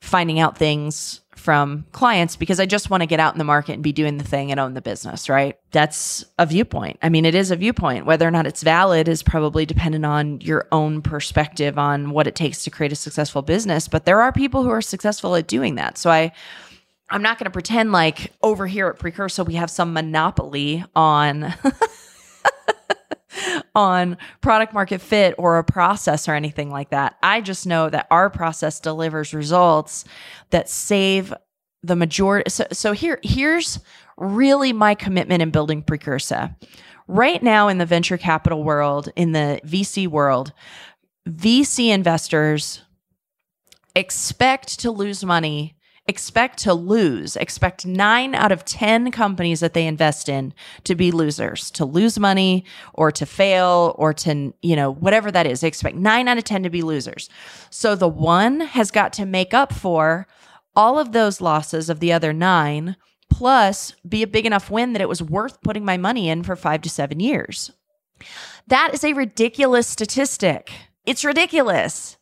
finding 0.00 0.38
out 0.38 0.56
things 0.56 1.20
from 1.36 1.86
clients 1.92 2.36
because 2.36 2.60
I 2.60 2.66
just 2.66 2.90
want 2.90 3.02
to 3.02 3.06
get 3.06 3.18
out 3.18 3.34
in 3.34 3.38
the 3.38 3.44
market 3.44 3.72
and 3.72 3.82
be 3.82 3.92
doing 3.92 4.18
the 4.18 4.24
thing 4.24 4.50
and 4.50 4.60
own 4.60 4.74
the 4.74 4.82
business, 4.82 5.28
right? 5.28 5.58
That's 5.72 6.24
a 6.38 6.46
viewpoint. 6.46 6.98
I 7.02 7.08
mean, 7.08 7.24
it 7.24 7.34
is 7.34 7.50
a 7.50 7.56
viewpoint. 7.56 8.06
Whether 8.06 8.28
or 8.28 8.30
not 8.30 8.46
it's 8.46 8.62
valid 8.62 9.08
is 9.08 9.22
probably 9.22 9.64
dependent 9.64 10.04
on 10.04 10.40
your 10.42 10.68
own 10.70 11.00
perspective 11.02 11.78
on 11.78 12.10
what 12.10 12.26
it 12.26 12.34
takes 12.34 12.62
to 12.64 12.70
create 12.70 12.92
a 12.92 12.96
successful 12.96 13.42
business, 13.42 13.88
but 13.88 14.04
there 14.04 14.20
are 14.20 14.32
people 14.32 14.62
who 14.62 14.70
are 14.70 14.82
successful 14.82 15.34
at 15.34 15.48
doing 15.48 15.76
that. 15.76 15.96
So 15.98 16.10
I 16.10 16.32
I'm 17.12 17.22
not 17.22 17.38
going 17.38 17.46
to 17.46 17.50
pretend 17.50 17.90
like 17.90 18.32
over 18.40 18.68
here 18.68 18.86
at 18.86 18.98
Precursa 18.98 19.44
we 19.44 19.54
have 19.54 19.70
some 19.70 19.92
monopoly 19.92 20.84
on 20.94 21.52
on 23.74 24.16
product 24.40 24.72
market 24.72 25.00
fit 25.00 25.34
or 25.38 25.58
a 25.58 25.64
process 25.64 26.28
or 26.28 26.34
anything 26.34 26.70
like 26.70 26.90
that. 26.90 27.16
I 27.22 27.40
just 27.40 27.66
know 27.66 27.90
that 27.90 28.06
our 28.10 28.30
process 28.30 28.80
delivers 28.80 29.34
results 29.34 30.04
that 30.50 30.68
save 30.68 31.32
the 31.82 31.96
majority. 31.96 32.50
So, 32.50 32.66
so 32.72 32.92
here, 32.92 33.18
here's 33.22 33.80
really 34.16 34.72
my 34.72 34.94
commitment 34.94 35.42
in 35.42 35.50
building 35.50 35.82
Precursa. 35.82 36.54
Right 37.08 37.42
now 37.42 37.68
in 37.68 37.78
the 37.78 37.86
venture 37.86 38.18
capital 38.18 38.62
world, 38.62 39.10
in 39.16 39.32
the 39.32 39.60
VC 39.64 40.06
world, 40.06 40.52
VC 41.28 41.88
investors 41.88 42.82
expect 43.96 44.80
to 44.80 44.90
lose 44.90 45.24
money 45.24 45.76
expect 46.10 46.58
to 46.58 46.74
lose, 46.74 47.36
expect 47.36 47.86
nine 47.86 48.34
out 48.34 48.52
of 48.52 48.66
10 48.66 49.10
companies 49.10 49.60
that 49.60 49.72
they 49.72 49.86
invest 49.86 50.28
in 50.28 50.52
to 50.84 50.94
be 50.94 51.10
losers, 51.10 51.70
to 51.70 51.86
lose 51.86 52.18
money 52.18 52.66
or 52.92 53.10
to 53.12 53.24
fail 53.24 53.94
or 53.98 54.12
to, 54.12 54.52
you 54.60 54.76
know, 54.76 54.92
whatever 54.92 55.30
that 55.30 55.46
is. 55.46 55.60
They 55.60 55.68
expect 55.68 55.96
nine 55.96 56.28
out 56.28 56.36
of 56.36 56.44
10 56.44 56.62
to 56.64 56.70
be 56.70 56.82
losers. 56.82 57.30
So 57.70 57.96
the 57.96 58.08
one 58.08 58.60
has 58.60 58.90
got 58.90 59.12
to 59.14 59.24
make 59.24 59.54
up 59.54 59.72
for 59.72 60.26
all 60.76 60.98
of 60.98 61.12
those 61.12 61.40
losses 61.40 61.88
of 61.88 62.00
the 62.00 62.12
other 62.12 62.32
nine, 62.32 62.96
plus 63.30 63.94
be 64.06 64.22
a 64.22 64.26
big 64.26 64.44
enough 64.44 64.70
win 64.70 64.92
that 64.92 65.02
it 65.02 65.08
was 65.08 65.22
worth 65.22 65.62
putting 65.62 65.84
my 65.84 65.96
money 65.96 66.28
in 66.28 66.42
for 66.42 66.56
five 66.56 66.82
to 66.82 66.90
seven 66.90 67.20
years. 67.20 67.70
That 68.66 68.92
is 68.92 69.02
a 69.02 69.14
ridiculous 69.14 69.86
statistic. 69.88 70.70
It's 71.04 71.24
ridiculous. 71.24 72.18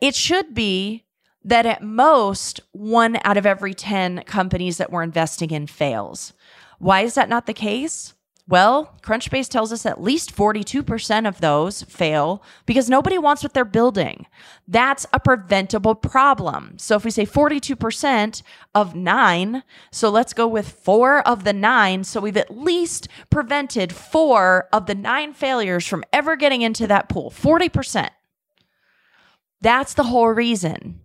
It 0.00 0.14
should 0.14 0.54
be 0.54 1.05
that 1.46 1.64
at 1.64 1.82
most 1.82 2.60
one 2.72 3.18
out 3.24 3.36
of 3.36 3.46
every 3.46 3.72
10 3.72 4.24
companies 4.24 4.76
that 4.78 4.90
we're 4.90 5.04
investing 5.04 5.50
in 5.50 5.66
fails. 5.66 6.32
Why 6.78 7.02
is 7.02 7.14
that 7.14 7.28
not 7.28 7.46
the 7.46 7.54
case? 7.54 8.12
Well, 8.48 8.96
Crunchbase 9.02 9.48
tells 9.48 9.72
us 9.72 9.86
at 9.86 10.00
least 10.00 10.34
42% 10.34 11.26
of 11.26 11.40
those 11.40 11.82
fail 11.82 12.44
because 12.64 12.88
nobody 12.88 13.18
wants 13.18 13.42
what 13.42 13.54
they're 13.54 13.64
building. 13.64 14.26
That's 14.68 15.04
a 15.12 15.18
preventable 15.18 15.96
problem. 15.96 16.78
So 16.78 16.94
if 16.94 17.04
we 17.04 17.10
say 17.10 17.26
42% 17.26 18.42
of 18.72 18.94
nine, 18.94 19.64
so 19.90 20.10
let's 20.10 20.32
go 20.32 20.46
with 20.46 20.68
four 20.68 21.26
of 21.26 21.42
the 21.42 21.52
nine. 21.52 22.04
So 22.04 22.20
we've 22.20 22.36
at 22.36 22.56
least 22.56 23.08
prevented 23.30 23.92
four 23.92 24.68
of 24.72 24.86
the 24.86 24.94
nine 24.94 25.32
failures 25.32 25.86
from 25.86 26.04
ever 26.12 26.36
getting 26.36 26.62
into 26.62 26.86
that 26.86 27.08
pool. 27.08 27.30
40%. 27.30 28.10
That's 29.60 29.94
the 29.94 30.04
whole 30.04 30.28
reason. 30.28 31.00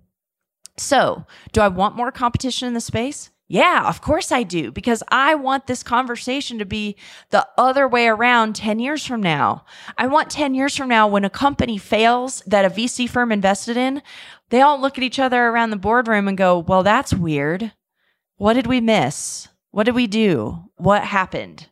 So, 0.77 1.25
do 1.51 1.61
I 1.61 1.67
want 1.67 1.95
more 1.95 2.11
competition 2.11 2.67
in 2.67 2.73
the 2.73 2.81
space? 2.81 3.29
Yeah, 3.47 3.85
of 3.89 4.01
course 4.01 4.31
I 4.31 4.43
do, 4.43 4.71
because 4.71 5.03
I 5.09 5.35
want 5.35 5.67
this 5.67 5.83
conversation 5.83 6.57
to 6.59 6.65
be 6.65 6.95
the 7.31 7.45
other 7.57 7.85
way 7.85 8.07
around 8.07 8.55
10 8.55 8.79
years 8.79 9.05
from 9.05 9.21
now. 9.21 9.65
I 9.97 10.07
want 10.07 10.29
10 10.29 10.55
years 10.55 10.77
from 10.77 10.87
now 10.87 11.05
when 11.09 11.25
a 11.25 11.29
company 11.29 11.77
fails 11.77 12.41
that 12.47 12.63
a 12.63 12.69
VC 12.69 13.09
firm 13.09 13.29
invested 13.29 13.75
in, 13.75 14.01
they 14.51 14.61
all 14.61 14.79
look 14.79 14.97
at 14.97 15.03
each 15.03 15.19
other 15.19 15.47
around 15.47 15.71
the 15.71 15.75
boardroom 15.75 16.29
and 16.29 16.37
go, 16.37 16.59
Well, 16.59 16.81
that's 16.81 17.13
weird. 17.13 17.73
What 18.37 18.53
did 18.53 18.67
we 18.67 18.79
miss? 18.79 19.49
What 19.71 19.83
did 19.83 19.95
we 19.95 20.07
do? 20.07 20.69
What 20.77 21.03
happened? 21.03 21.67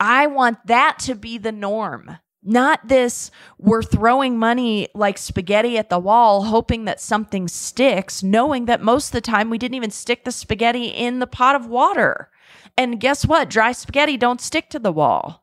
I 0.00 0.26
want 0.26 0.66
that 0.66 0.98
to 1.00 1.14
be 1.14 1.36
the 1.36 1.52
norm. 1.52 2.16
Not 2.46 2.88
this, 2.88 3.30
we're 3.58 3.82
throwing 3.82 4.38
money 4.38 4.88
like 4.94 5.16
spaghetti 5.16 5.78
at 5.78 5.88
the 5.88 5.98
wall, 5.98 6.44
hoping 6.44 6.84
that 6.84 7.00
something 7.00 7.48
sticks, 7.48 8.22
knowing 8.22 8.66
that 8.66 8.82
most 8.82 9.06
of 9.06 9.12
the 9.12 9.20
time 9.22 9.48
we 9.48 9.56
didn't 9.56 9.76
even 9.76 9.90
stick 9.90 10.24
the 10.24 10.32
spaghetti 10.32 10.88
in 10.88 11.20
the 11.20 11.26
pot 11.26 11.56
of 11.56 11.66
water. 11.66 12.28
And 12.76 13.00
guess 13.00 13.24
what? 13.24 13.48
Dry 13.48 13.72
spaghetti 13.72 14.18
don't 14.18 14.42
stick 14.42 14.68
to 14.70 14.78
the 14.78 14.92
wall. 14.92 15.42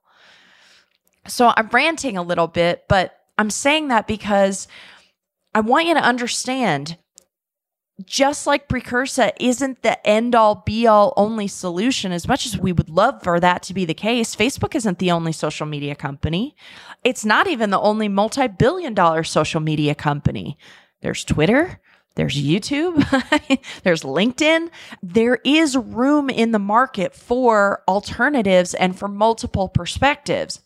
So 1.28 1.54
I'm 1.58 1.70
ranting 1.70 2.18
a 2.18 2.24
little 2.24 2.48
bit, 2.48 2.86
but 2.88 3.18
I'm 3.38 3.50
saying 3.50 3.88
that 3.88 4.06
because 4.06 4.68
I 5.56 5.62
want 5.62 5.88
you 5.88 5.96
to 5.96 6.02
understand 6.02 6.98
just 8.06 8.48
like 8.48 8.68
Precursa 8.68 9.34
isn't 9.40 9.82
the 9.82 10.06
end 10.08 10.36
all 10.36 10.64
be 10.66 10.88
all 10.88 11.14
only 11.18 11.48
solution, 11.48 12.12
as 12.12 12.28
much 12.28 12.46
as 12.46 12.58
we 12.58 12.72
would 12.72 12.90
love 12.90 13.24
for 13.24 13.40
that 13.40 13.64
to 13.64 13.74
be 13.74 13.86
the 13.86 13.94
case, 13.94 14.36
Facebook 14.36 14.76
isn't 14.76 15.00
the 15.00 15.12
only 15.12 15.32
social 15.32 15.66
media 15.66 15.96
company. 15.96 16.56
It's 17.04 17.26
not 17.26 17.48
even 17.48 17.70
the 17.70 17.80
only 17.80 18.08
multi 18.08 18.48
billion 18.48 18.94
dollar 18.94 19.24
social 19.24 19.62
media 19.62 19.96
company. 19.96 20.58
There's 21.02 21.24
Twitter, 21.24 21.80
there's 22.16 22.36
YouTube, 22.36 22.98
there's 23.84 24.04
LinkedIn. 24.04 24.70
There 25.02 25.40
is 25.44 25.78
room 25.78 26.30
in 26.30 26.52
the 26.52 26.60
market 26.60 27.16
for 27.16 27.84
alternatives 27.88 28.74
and 28.74 28.98
for 28.98 29.08
multiple 29.08 29.70
perspectives. 29.70 30.62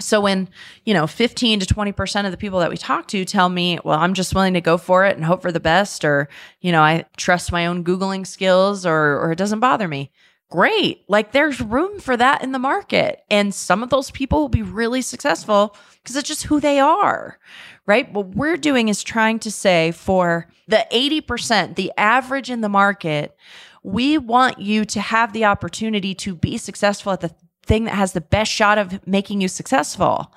So 0.00 0.20
when, 0.20 0.48
you 0.84 0.92
know, 0.92 1.06
15 1.06 1.60
to 1.60 1.66
20% 1.66 2.24
of 2.24 2.30
the 2.30 2.36
people 2.36 2.58
that 2.58 2.70
we 2.70 2.76
talk 2.76 3.06
to 3.08 3.24
tell 3.24 3.48
me, 3.48 3.78
well, 3.84 3.98
I'm 3.98 4.14
just 4.14 4.34
willing 4.34 4.54
to 4.54 4.60
go 4.60 4.76
for 4.76 5.04
it 5.04 5.16
and 5.16 5.24
hope 5.24 5.42
for 5.42 5.52
the 5.52 5.60
best, 5.60 6.04
or, 6.04 6.28
you 6.60 6.72
know, 6.72 6.82
I 6.82 7.04
trust 7.16 7.52
my 7.52 7.66
own 7.66 7.84
Googling 7.84 8.26
skills 8.26 8.84
or, 8.84 9.18
or 9.20 9.32
it 9.32 9.38
doesn't 9.38 9.60
bother 9.60 9.86
me. 9.86 10.10
Great. 10.50 11.04
Like 11.08 11.32
there's 11.32 11.60
room 11.60 11.98
for 11.98 12.16
that 12.16 12.42
in 12.42 12.52
the 12.52 12.58
market. 12.58 13.24
And 13.30 13.54
some 13.54 13.82
of 13.82 13.90
those 13.90 14.10
people 14.10 14.40
will 14.40 14.48
be 14.48 14.62
really 14.62 15.02
successful 15.02 15.76
because 16.02 16.16
it's 16.16 16.28
just 16.28 16.44
who 16.44 16.60
they 16.60 16.78
are. 16.78 17.38
Right. 17.86 18.10
What 18.12 18.28
we're 18.28 18.56
doing 18.56 18.88
is 18.88 19.02
trying 19.02 19.38
to 19.40 19.50
say 19.50 19.90
for 19.90 20.48
the 20.68 20.86
80%, 20.92 21.76
the 21.76 21.92
average 21.98 22.50
in 22.50 22.62
the 22.62 22.68
market, 22.68 23.36
we 23.82 24.16
want 24.16 24.58
you 24.58 24.84
to 24.86 25.00
have 25.00 25.32
the 25.32 25.44
opportunity 25.44 26.14
to 26.14 26.34
be 26.34 26.56
successful 26.56 27.12
at 27.12 27.20
the 27.20 27.34
thing 27.64 27.84
that 27.84 27.94
has 27.94 28.12
the 28.12 28.20
best 28.20 28.52
shot 28.52 28.78
of 28.78 29.06
making 29.06 29.40
you 29.40 29.48
successful. 29.48 30.32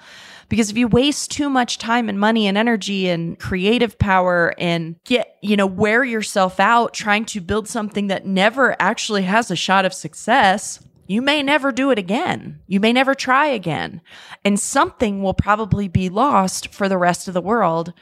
Because 0.49 0.69
if 0.69 0.77
you 0.77 0.87
waste 0.87 1.31
too 1.31 1.49
much 1.49 1.77
time 1.77 2.07
and 2.07 2.19
money 2.19 2.47
and 2.47 2.57
energy 2.57 3.09
and 3.09 3.37
creative 3.37 3.99
power 3.99 4.53
and 4.57 4.95
get, 5.03 5.37
you 5.41 5.57
know, 5.57 5.65
wear 5.65 6.05
yourself 6.05 6.59
out 6.59 6.93
trying 6.93 7.25
to 7.25 7.41
build 7.41 7.67
something 7.67 8.07
that 8.07 8.25
never 8.25 8.75
actually 8.81 9.23
has 9.23 9.51
a 9.51 9.57
shot 9.57 9.83
of 9.83 9.93
success, 9.93 10.81
you 11.05 11.21
may 11.21 11.43
never 11.43 11.71
do 11.71 11.91
it 11.91 11.99
again. 11.99 12.61
You 12.67 12.79
may 12.79 12.93
never 12.93 13.13
try 13.13 13.47
again. 13.47 14.01
And 14.45 14.59
something 14.59 15.21
will 15.21 15.33
probably 15.33 15.89
be 15.89 16.07
lost 16.09 16.73
for 16.73 16.87
the 16.87 16.97
rest 16.97 17.27
of 17.27 17.33
the 17.33 17.41
world 17.41 17.93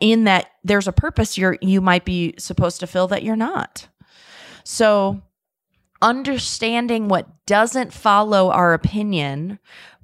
in 0.00 0.24
that 0.24 0.50
there's 0.62 0.88
a 0.88 0.92
purpose 0.92 1.38
you're 1.38 1.56
you 1.60 1.80
might 1.80 2.04
be 2.04 2.34
supposed 2.38 2.80
to 2.80 2.86
fill 2.86 3.08
that 3.08 3.22
you're 3.22 3.36
not. 3.36 3.86
So 4.64 5.22
understanding 6.04 7.08
what 7.08 7.46
doesn't 7.46 7.92
follow 7.92 8.50
our 8.50 8.74
opinion, 8.74 9.58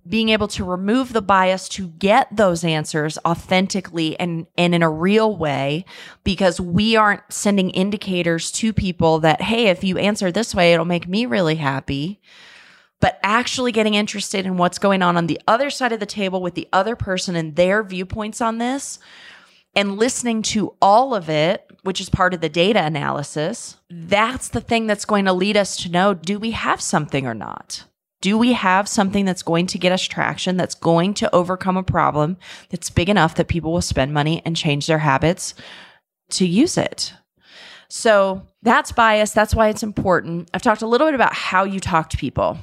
being 0.09 0.31
able 0.31 0.49
to 0.49 0.65
remove 0.65 1.13
the 1.13 1.21
bias 1.21 1.69
to 1.69 1.89
get 1.89 2.35
those 2.35 2.65
answers 2.65 3.19
authentically 3.27 4.19
and, 4.19 4.47
and 4.57 4.75
in 4.75 4.83
a 4.83 4.91
real 4.91 5.37
way, 5.37 5.85
because 6.25 6.59
we 6.59 6.97
aren't 6.97 7.31
sending 7.31 7.69
indicators 7.71 8.51
to 8.51 8.73
people 8.73 9.21
that, 9.21 9.43
hey, 9.43 9.67
if 9.67 9.85
you 9.85 9.99
answer 9.99 10.33
this 10.33 10.55
way, 10.55 10.73
it'll 10.73 10.87
make 10.87 11.07
me 11.07 11.27
really 11.27 11.57
happy. 11.57 12.19
But 12.99 13.21
actually 13.23 13.71
getting 13.71 13.95
interested 13.95 14.47
in 14.47 14.57
what's 14.57 14.79
going 14.79 15.03
on 15.03 15.19
on 15.19 15.27
the 15.27 15.41
other 15.47 15.69
side 15.69 15.93
of 15.93 16.01
the 16.01 16.07
table 16.07 16.41
with 16.41 16.55
the 16.55 16.69
other 16.73 16.97
person 16.97 17.37
and 17.37 17.55
their 17.57 17.83
viewpoints 17.83 18.41
on 18.41 18.57
this 18.57 18.99
and 19.77 19.99
listening 19.99 20.43
to 20.43 20.75
all 20.81 21.15
of 21.15 21.29
it, 21.29 21.70
which 21.83 22.01
is 22.01 22.09
part 22.09 22.35
of 22.35 22.41
the 22.41 22.49
data 22.49 22.83
analysis, 22.83 23.77
that's 23.89 24.49
the 24.49 24.61
thing 24.61 24.87
that's 24.87 25.05
going 25.05 25.25
to 25.25 25.33
lead 25.33 25.57
us 25.57 25.77
to 25.79 25.91
know 25.91 26.15
do 26.15 26.39
we 26.39 26.53
have 26.53 26.81
something 26.81 27.27
or 27.27 27.35
not? 27.35 27.85
Do 28.21 28.37
we 28.37 28.53
have 28.53 28.87
something 28.87 29.25
that's 29.25 29.43
going 29.43 29.67
to 29.69 29.79
get 29.79 29.93
us 29.93 30.03
traction, 30.03 30.59
that's 30.59 30.75
going 30.75 31.15
to 31.15 31.35
overcome 31.35 31.79
a 31.79 31.83
problem 31.83 32.37
that's 32.69 32.91
big 32.91 33.09
enough 33.09 33.35
that 33.37 33.49
people 33.49 33.73
will 33.73 33.81
spend 33.81 34.13
money 34.13 34.43
and 34.45 34.55
change 34.55 34.87
their 34.87 34.99
habits 34.99 35.55
to 36.31 36.47
use 36.47 36.77
it? 36.77 37.15
So 37.89 38.43
that's 38.63 38.93
bias. 38.93 39.33
That's 39.33 39.55
why 39.55 39.69
it's 39.69 39.83
important. 39.83 40.51
I've 40.53 40.63
talked 40.63 40.83
a 40.83 40.87
little 40.87 41.07
bit 41.07 41.15
about 41.15 41.35
how 41.35 41.65
you 41.65 41.81
talk 41.81 42.11
to 42.11 42.17
people. 42.17 42.59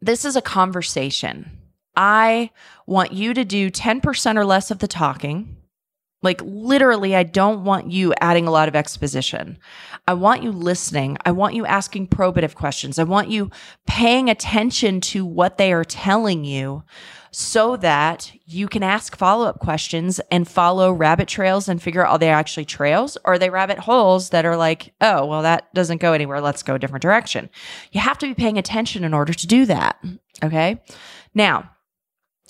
This 0.00 0.24
is 0.24 0.34
a 0.34 0.42
conversation. 0.42 1.58
I 1.96 2.50
want 2.86 3.12
you 3.12 3.34
to 3.34 3.44
do 3.44 3.70
10% 3.70 4.36
or 4.36 4.44
less 4.44 4.70
of 4.70 4.80
the 4.80 4.88
talking 4.88 5.56
Like, 6.22 6.40
literally, 6.44 7.16
I 7.16 7.24
don't 7.24 7.64
want 7.64 7.90
you 7.90 8.14
adding 8.20 8.46
a 8.46 8.50
lot 8.50 8.68
of 8.68 8.76
exposition. 8.76 9.58
I 10.06 10.14
want 10.14 10.42
you 10.42 10.52
listening. 10.52 11.18
I 11.24 11.32
want 11.32 11.54
you 11.54 11.66
asking 11.66 12.08
probative 12.08 12.54
questions. 12.54 12.98
I 12.98 13.04
want 13.04 13.28
you 13.28 13.50
paying 13.86 14.30
attention 14.30 15.00
to 15.00 15.26
what 15.26 15.58
they 15.58 15.72
are 15.72 15.84
telling 15.84 16.44
you 16.44 16.84
so 17.32 17.76
that 17.78 18.30
you 18.44 18.68
can 18.68 18.82
ask 18.82 19.16
follow 19.16 19.46
up 19.46 19.58
questions 19.58 20.20
and 20.30 20.46
follow 20.46 20.92
rabbit 20.92 21.28
trails 21.28 21.66
and 21.66 21.82
figure 21.82 22.06
out 22.06 22.12
are 22.12 22.18
they 22.18 22.28
actually 22.28 22.66
trails 22.66 23.16
or 23.24 23.34
are 23.34 23.38
they 23.38 23.48
rabbit 23.48 23.78
holes 23.78 24.30
that 24.30 24.44
are 24.44 24.56
like, 24.56 24.92
oh, 25.00 25.24
well, 25.24 25.42
that 25.42 25.72
doesn't 25.72 26.00
go 26.00 26.12
anywhere. 26.12 26.42
Let's 26.42 26.62
go 26.62 26.74
a 26.74 26.78
different 26.78 27.02
direction. 27.02 27.48
You 27.90 28.02
have 28.02 28.18
to 28.18 28.26
be 28.26 28.34
paying 28.34 28.58
attention 28.58 29.02
in 29.02 29.14
order 29.14 29.32
to 29.32 29.46
do 29.46 29.64
that. 29.66 29.98
Okay. 30.44 30.82
Now, 31.34 31.70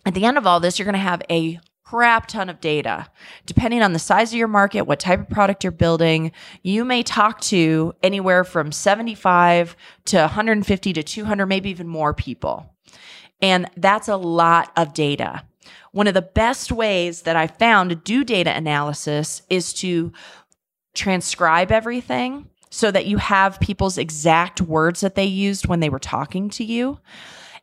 at 0.04 0.14
the 0.14 0.24
end 0.24 0.36
of 0.36 0.48
all 0.48 0.58
this, 0.58 0.78
you're 0.78 0.84
going 0.84 0.94
to 0.94 0.98
have 0.98 1.22
a 1.30 1.60
crap 1.92 2.26
ton 2.26 2.48
of 2.48 2.58
data. 2.58 3.06
Depending 3.44 3.82
on 3.82 3.92
the 3.92 3.98
size 3.98 4.32
of 4.32 4.38
your 4.38 4.48
market, 4.48 4.86
what 4.86 4.98
type 4.98 5.20
of 5.20 5.28
product 5.28 5.62
you're 5.62 5.70
building, 5.70 6.32
you 6.62 6.86
may 6.86 7.02
talk 7.02 7.38
to 7.42 7.92
anywhere 8.02 8.44
from 8.44 8.72
75 8.72 9.76
to 10.06 10.16
150 10.16 10.92
to 10.94 11.02
200, 11.02 11.44
maybe 11.44 11.68
even 11.68 11.86
more 11.86 12.14
people. 12.14 12.74
And 13.42 13.68
that's 13.76 14.08
a 14.08 14.16
lot 14.16 14.72
of 14.74 14.94
data. 14.94 15.42
One 15.90 16.06
of 16.06 16.14
the 16.14 16.22
best 16.22 16.72
ways 16.72 17.22
that 17.22 17.36
I 17.36 17.46
found 17.46 17.90
to 17.90 17.96
do 17.96 18.24
data 18.24 18.56
analysis 18.56 19.42
is 19.50 19.74
to 19.74 20.14
transcribe 20.94 21.70
everything 21.70 22.48
so 22.70 22.90
that 22.90 23.04
you 23.04 23.18
have 23.18 23.60
people's 23.60 23.98
exact 23.98 24.62
words 24.62 25.00
that 25.00 25.14
they 25.14 25.26
used 25.26 25.66
when 25.66 25.80
they 25.80 25.90
were 25.90 25.98
talking 25.98 26.48
to 26.50 26.64
you 26.64 27.00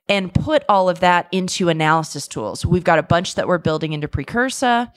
and 0.09 0.33
put 0.33 0.63
all 0.67 0.89
of 0.89 0.99
that 0.99 1.27
into 1.31 1.69
analysis 1.69 2.27
tools. 2.27 2.65
We've 2.65 2.83
got 2.83 2.99
a 2.99 3.03
bunch 3.03 3.35
that 3.35 3.47
we're 3.47 3.59
building 3.59 3.93
into 3.93 4.07
Precursa. 4.07 4.91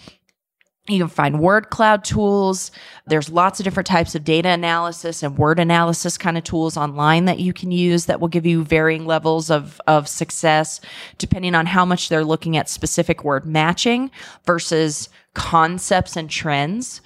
You 0.88 0.98
can 0.98 1.08
find 1.08 1.38
word 1.38 1.70
cloud 1.70 2.02
tools. 2.02 2.72
There's 3.06 3.30
lots 3.30 3.60
of 3.60 3.64
different 3.64 3.86
types 3.86 4.16
of 4.16 4.24
data 4.24 4.48
analysis 4.48 5.22
and 5.22 5.38
word 5.38 5.60
analysis 5.60 6.18
kind 6.18 6.36
of 6.36 6.42
tools 6.42 6.76
online 6.76 7.26
that 7.26 7.38
you 7.38 7.52
can 7.52 7.70
use 7.70 8.06
that 8.06 8.20
will 8.20 8.26
give 8.26 8.46
you 8.46 8.64
varying 8.64 9.06
levels 9.06 9.48
of, 9.48 9.80
of 9.86 10.08
success 10.08 10.80
depending 11.18 11.54
on 11.54 11.66
how 11.66 11.84
much 11.84 12.08
they're 12.08 12.24
looking 12.24 12.56
at 12.56 12.68
specific 12.68 13.22
word 13.22 13.46
matching 13.46 14.10
versus 14.44 15.08
concepts 15.34 16.16
and 16.16 16.28
trends. 16.28 17.00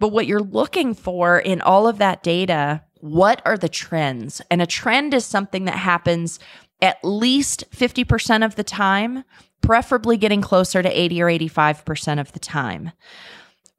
But 0.00 0.08
what 0.08 0.26
you're 0.26 0.40
looking 0.40 0.92
for 0.94 1.38
in 1.38 1.60
all 1.60 1.86
of 1.86 1.98
that 1.98 2.24
data, 2.24 2.82
what 3.00 3.42
are 3.44 3.58
the 3.58 3.68
trends? 3.68 4.42
And 4.50 4.60
a 4.60 4.66
trend 4.66 5.14
is 5.14 5.24
something 5.24 5.66
that 5.66 5.76
happens 5.76 6.40
at 6.82 6.98
least 7.04 7.64
50% 7.70 8.44
of 8.44 8.56
the 8.56 8.64
time, 8.64 9.24
preferably 9.60 10.16
getting 10.16 10.40
closer 10.40 10.82
to 10.82 10.88
80 10.88 11.22
or 11.22 11.26
85% 11.26 12.20
of 12.20 12.32
the 12.32 12.38
time. 12.38 12.92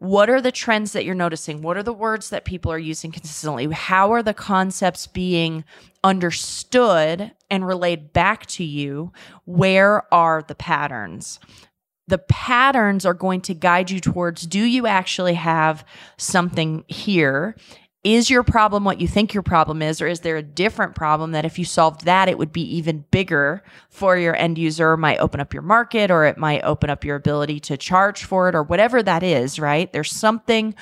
What 0.01 0.31
are 0.31 0.41
the 0.41 0.51
trends 0.51 0.93
that 0.93 1.05
you're 1.05 1.13
noticing? 1.13 1.61
What 1.61 1.77
are 1.77 1.83
the 1.83 1.93
words 1.93 2.31
that 2.31 2.43
people 2.43 2.71
are 2.71 2.79
using 2.79 3.11
consistently? 3.11 3.67
How 3.71 4.11
are 4.11 4.23
the 4.23 4.33
concepts 4.33 5.05
being 5.05 5.63
understood 6.03 7.31
and 7.51 7.67
relayed 7.67 8.11
back 8.11 8.47
to 8.47 8.63
you? 8.63 9.13
Where 9.45 10.11
are 10.11 10.41
the 10.41 10.55
patterns? 10.55 11.39
The 12.07 12.17
patterns 12.17 13.05
are 13.05 13.13
going 13.13 13.41
to 13.41 13.53
guide 13.53 13.91
you 13.91 13.99
towards 13.99 14.47
do 14.47 14.63
you 14.63 14.87
actually 14.87 15.35
have 15.35 15.85
something 16.17 16.83
here? 16.87 17.55
Is 18.03 18.29
your 18.29 18.43
problem 18.43 18.83
what 18.83 18.99
you 18.99 19.07
think 19.07 19.33
your 19.33 19.43
problem 19.43 19.81
is, 19.81 20.01
or 20.01 20.07
is 20.07 20.21
there 20.21 20.37
a 20.37 20.41
different 20.41 20.95
problem 20.95 21.33
that 21.33 21.45
if 21.45 21.59
you 21.59 21.65
solved 21.65 22.05
that, 22.05 22.27
it 22.27 22.37
would 22.37 22.51
be 22.51 22.77
even 22.77 23.05
bigger 23.11 23.63
for 23.89 24.17
your 24.17 24.35
end 24.35 24.57
user, 24.57 24.97
might 24.97 25.19
open 25.19 25.39
up 25.39 25.53
your 25.53 25.61
market, 25.61 26.09
or 26.09 26.25
it 26.25 26.37
might 26.37 26.63
open 26.63 26.89
up 26.89 27.05
your 27.05 27.15
ability 27.15 27.59
to 27.59 27.77
charge 27.77 28.23
for 28.23 28.49
it, 28.49 28.55
or 28.55 28.63
whatever 28.63 29.03
that 29.03 29.21
is, 29.21 29.59
right? 29.59 29.93
There's 29.93 30.11
something 30.11 30.73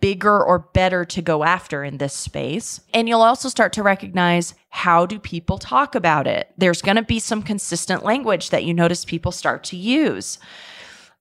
bigger 0.00 0.42
or 0.42 0.60
better 0.60 1.04
to 1.04 1.20
go 1.20 1.44
after 1.44 1.82
in 1.84 1.98
this 1.98 2.14
space. 2.14 2.80
And 2.94 3.08
you'll 3.08 3.22
also 3.22 3.48
start 3.48 3.72
to 3.74 3.82
recognize 3.82 4.54
how 4.68 5.06
do 5.06 5.18
people 5.18 5.58
talk 5.58 5.94
about 5.94 6.26
it? 6.26 6.52
There's 6.56 6.82
going 6.82 6.96
to 6.96 7.02
be 7.02 7.18
some 7.18 7.42
consistent 7.42 8.04
language 8.04 8.50
that 8.50 8.64
you 8.64 8.72
notice 8.72 9.04
people 9.04 9.32
start 9.32 9.64
to 9.64 9.76
use 9.76 10.38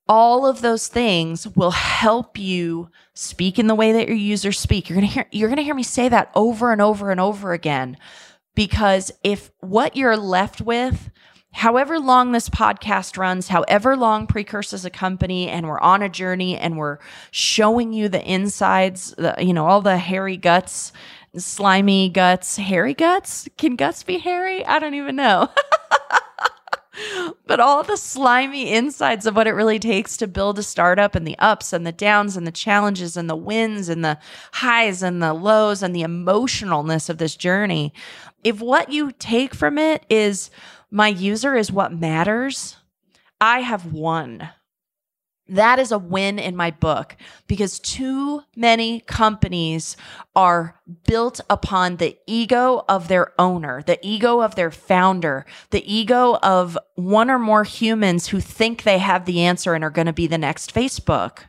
all 0.10 0.46
of 0.46 0.62
those 0.62 0.88
things 0.88 1.48
will 1.56 1.72
help 1.72 2.38
you 2.38 2.90
speak 3.14 3.60
in 3.60 3.68
the 3.68 3.76
way 3.76 3.92
that 3.92 4.08
your 4.08 4.18
users 4.18 4.60
speak. 4.60 4.90
You're 4.90 4.98
going 4.98 5.08
to 5.08 5.14
hear 5.14 5.26
you're 5.32 5.50
going 5.50 5.58
to 5.58 5.64
hear 5.64 5.76
me 5.76 5.84
say 5.84 6.10
that 6.10 6.32
over 6.36 6.72
and 6.72 6.82
over 6.82 7.12
and 7.12 7.20
over 7.20 7.54
again 7.54 7.98
because 8.56 9.12
if 9.24 9.52
what 9.60 9.96
you're 9.96 10.18
left 10.18 10.62
with 10.62 11.10
however 11.54 12.00
long 12.00 12.32
this 12.32 12.50
podcast 12.50 13.18
runs, 13.18 13.48
however 13.48 13.98
long 13.98 14.28
Precursa's 14.28 14.86
a 14.86 14.90
company 14.90 15.50
and 15.50 15.68
we're 15.68 15.80
on 15.80 16.04
a 16.04 16.10
journey 16.10 16.58
and 16.58 16.78
we're 16.78 17.00
showing 17.32 17.94
you 17.94 18.10
the 18.10 18.24
insides, 18.24 19.14
the, 19.18 19.36
you 19.40 19.54
know, 19.54 19.66
all 19.66 19.82
the 19.82 19.98
hairy 19.98 20.38
guts, 20.38 20.94
slimy 21.36 22.10
guts, 22.10 22.58
hairy 22.58 22.94
guts. 22.94 23.48
Can 23.58 23.76
guts 23.76 24.04
be 24.04 24.20
hairy? 24.20 24.66
I 24.66 24.80
don't 24.80 24.94
even 24.94 25.16
know. 25.16 25.50
but 27.46 27.60
all 27.60 27.84
the 27.84 27.98
slimy 27.98 28.72
insides 28.72 29.26
of 29.26 29.36
what 29.36 29.48
it 29.48 29.54
really 29.54 29.80
takes 29.80 30.18
to 30.18 30.28
build 30.28 30.60
a 30.60 30.64
startup 30.64 31.16
and 31.16 31.28
the 31.28 31.38
ups 31.40 31.74
and 31.74 31.86
the 31.86 31.92
downs 31.92 32.38
and 32.38 32.46
the 32.46 32.52
challenges 32.52 33.18
and 33.18 33.30
the 33.30 33.36
wins 33.36 33.90
and 33.90 34.04
the 34.04 34.18
highs 34.54 35.04
and 35.04 35.22
the 35.22 35.34
lows 35.34 35.84
and 35.84 35.96
the 35.96 36.04
emotionalness 36.04 37.10
of 37.10 37.18
this 37.18 37.36
journey. 37.36 37.94
If 38.44 38.62
what 38.62 38.92
you 38.92 39.12
take 39.12 39.54
from 39.54 39.78
it 39.78 40.06
is 40.10 40.50
my 40.90 41.08
user 41.08 41.56
is 41.56 41.72
what 41.72 41.92
matters, 41.92 42.78
I 43.40 43.60
have 43.60 43.94
won. 43.94 44.50
That 45.50 45.80
is 45.80 45.92
a 45.92 45.98
win 45.98 46.40
in 46.40 46.56
my 46.56 46.72
book 46.72 47.16
because 47.48 47.80
too 47.80 48.42
many 48.56 49.00
companies 49.02 49.96
are 50.36 50.80
built 51.06 51.40
upon 51.50 51.98
the 51.98 52.18
ego 52.28 52.84
of 52.90 53.08
their 53.08 53.34
owner, 53.40 53.82
the 53.82 54.00
ego 54.06 54.42
of 54.42 54.56
their 54.56 54.72
founder, 54.72 55.46
the 55.70 55.92
ego 55.92 56.38
of 56.44 56.78
one 56.96 57.30
or 57.30 57.40
more 57.40 57.64
humans 57.64 58.28
who 58.28 58.42
think 58.42 58.84
they 58.84 58.98
have 58.98 59.26
the 59.26 59.42
answer 59.42 59.74
and 59.74 59.84
are 59.84 59.90
going 59.90 60.08
to 60.08 60.14
be 60.14 60.28
the 60.28 60.38
next 60.38 60.74
Facebook. 60.74 61.40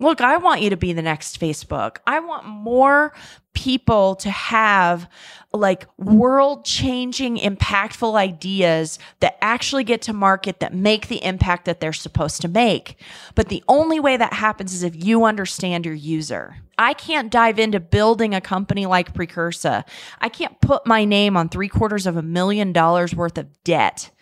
Look, 0.00 0.20
I 0.20 0.36
want 0.36 0.62
you 0.62 0.70
to 0.70 0.76
be 0.76 0.92
the 0.92 1.02
next 1.02 1.40
Facebook. 1.40 1.96
I 2.06 2.20
want 2.20 2.46
more 2.46 3.12
people 3.58 4.14
to 4.14 4.30
have 4.30 5.10
like 5.52 5.88
world 5.98 6.64
changing, 6.64 7.38
impactful 7.38 8.14
ideas 8.14 9.00
that 9.18 9.36
actually 9.42 9.82
get 9.82 10.00
to 10.02 10.12
market 10.12 10.60
that 10.60 10.72
make 10.72 11.08
the 11.08 11.24
impact 11.24 11.64
that 11.64 11.80
they're 11.80 11.92
supposed 11.92 12.40
to 12.40 12.46
make. 12.46 13.02
But 13.34 13.48
the 13.48 13.64
only 13.66 13.98
way 13.98 14.16
that 14.16 14.34
happens 14.34 14.72
is 14.72 14.84
if 14.84 14.94
you 14.94 15.24
understand 15.24 15.84
your 15.84 15.94
user. 15.96 16.58
I 16.78 16.94
can't 16.94 17.32
dive 17.32 17.58
into 17.58 17.80
building 17.80 18.32
a 18.32 18.40
company 18.40 18.86
like 18.86 19.12
Precursa. 19.12 19.84
I 20.20 20.28
can't 20.28 20.60
put 20.60 20.86
my 20.86 21.04
name 21.04 21.36
on 21.36 21.48
three 21.48 21.68
quarters 21.68 22.06
of 22.06 22.16
a 22.16 22.22
million 22.22 22.72
dollars 22.72 23.12
worth 23.12 23.38
of 23.38 23.64
debt 23.64 24.12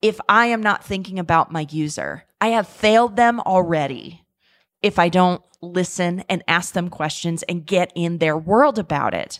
if 0.00 0.20
I 0.28 0.46
am 0.46 0.62
not 0.62 0.84
thinking 0.84 1.18
about 1.18 1.50
my 1.50 1.66
user. 1.68 2.26
I 2.40 2.48
have 2.48 2.68
failed 2.68 3.16
them 3.16 3.40
already 3.40 4.21
if 4.82 4.98
I 4.98 5.08
don't 5.08 5.42
listen 5.60 6.24
and 6.28 6.42
ask 6.48 6.74
them 6.74 6.90
questions 6.90 7.42
and 7.44 7.66
get 7.66 7.92
in 7.94 8.18
their 8.18 8.36
world 8.36 8.78
about 8.78 9.14
it. 9.14 9.38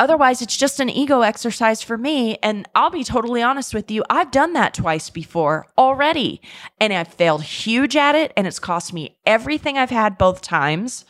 Otherwise, 0.00 0.42
it's 0.42 0.56
just 0.56 0.80
an 0.80 0.90
ego 0.90 1.20
exercise 1.20 1.80
for 1.80 1.96
me. 1.96 2.36
And 2.42 2.68
I'll 2.74 2.90
be 2.90 3.04
totally 3.04 3.40
honest 3.40 3.72
with 3.72 3.88
you, 3.90 4.02
I've 4.10 4.32
done 4.32 4.52
that 4.54 4.74
twice 4.74 5.10
before 5.10 5.68
already. 5.78 6.42
And 6.80 6.92
I've 6.92 7.14
failed 7.14 7.44
huge 7.44 7.94
at 7.94 8.16
it, 8.16 8.32
and 8.36 8.46
it's 8.46 8.58
cost 8.58 8.92
me 8.92 9.16
everything 9.24 9.78
I've 9.78 9.90
had 9.90 10.18
both 10.18 10.40
times. 10.40 11.04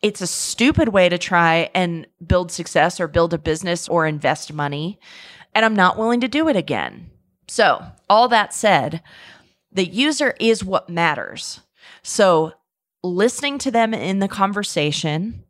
It's 0.00 0.20
a 0.20 0.28
stupid 0.28 0.90
way 0.90 1.08
to 1.08 1.18
try 1.18 1.70
and 1.74 2.06
build 2.24 2.52
success 2.52 3.00
or 3.00 3.08
build 3.08 3.34
a 3.34 3.38
business 3.38 3.88
or 3.88 4.06
invest 4.06 4.52
money. 4.52 5.00
And 5.52 5.64
I'm 5.64 5.74
not 5.74 5.98
willing 5.98 6.20
to 6.20 6.28
do 6.28 6.48
it 6.48 6.54
again. 6.54 7.10
So, 7.48 7.84
all 8.08 8.28
that 8.28 8.54
said, 8.54 9.02
the 9.72 9.86
user 9.86 10.34
is 10.38 10.62
what 10.62 10.88
matters. 10.88 11.60
So, 12.02 12.52
listening 13.14 13.58
to 13.58 13.70
them 13.70 13.94
in 13.94 14.18
the 14.18 14.28
conversation, 14.28 15.44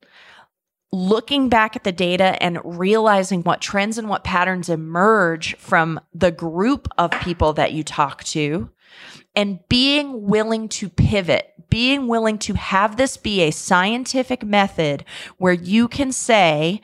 looking 0.92 1.48
back 1.48 1.76
at 1.76 1.84
the 1.84 1.92
data 1.92 2.40
and 2.42 2.60
realizing 2.64 3.42
what 3.42 3.60
trends 3.60 3.98
and 3.98 4.08
what 4.08 4.24
patterns 4.24 4.68
emerge 4.68 5.56
from 5.56 6.00
the 6.14 6.30
group 6.30 6.88
of 6.96 7.10
people 7.22 7.52
that 7.54 7.72
you 7.72 7.82
talk 7.82 8.22
to, 8.24 8.70
and 9.34 9.60
being 9.68 10.22
willing 10.22 10.68
to 10.68 10.88
pivot, 10.88 11.52
being 11.68 12.06
willing 12.06 12.38
to 12.38 12.54
have 12.54 12.96
this 12.96 13.16
be 13.16 13.42
a 13.42 13.50
scientific 13.50 14.44
method 14.44 15.04
where 15.38 15.52
you 15.52 15.88
can 15.88 16.12
say, 16.12 16.80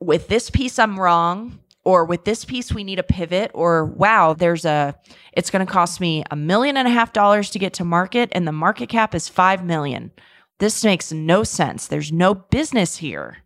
with 0.00 0.28
this 0.28 0.50
piece, 0.50 0.78
I'm 0.78 0.98
wrong 0.98 1.58
or 1.84 2.04
with 2.04 2.24
this 2.24 2.44
piece 2.44 2.72
we 2.72 2.84
need 2.84 2.98
a 2.98 3.04
pivot 3.04 3.50
or 3.54 3.84
wow 3.84 4.32
there's 4.32 4.64
a 4.64 4.94
it's 5.32 5.50
going 5.50 5.64
to 5.64 5.72
cost 5.72 6.00
me 6.00 6.22
a 6.30 6.36
million 6.36 6.76
and 6.76 6.86
a 6.86 6.90
half 6.90 7.12
dollars 7.12 7.50
to 7.50 7.58
get 7.58 7.72
to 7.74 7.84
market 7.84 8.28
and 8.32 8.46
the 8.46 8.52
market 8.52 8.88
cap 8.88 9.14
is 9.14 9.28
5 9.28 9.64
million. 9.64 10.12
This 10.58 10.84
makes 10.84 11.10
no 11.10 11.42
sense. 11.42 11.88
There's 11.88 12.12
no 12.12 12.34
business 12.34 12.98
here 12.98 13.38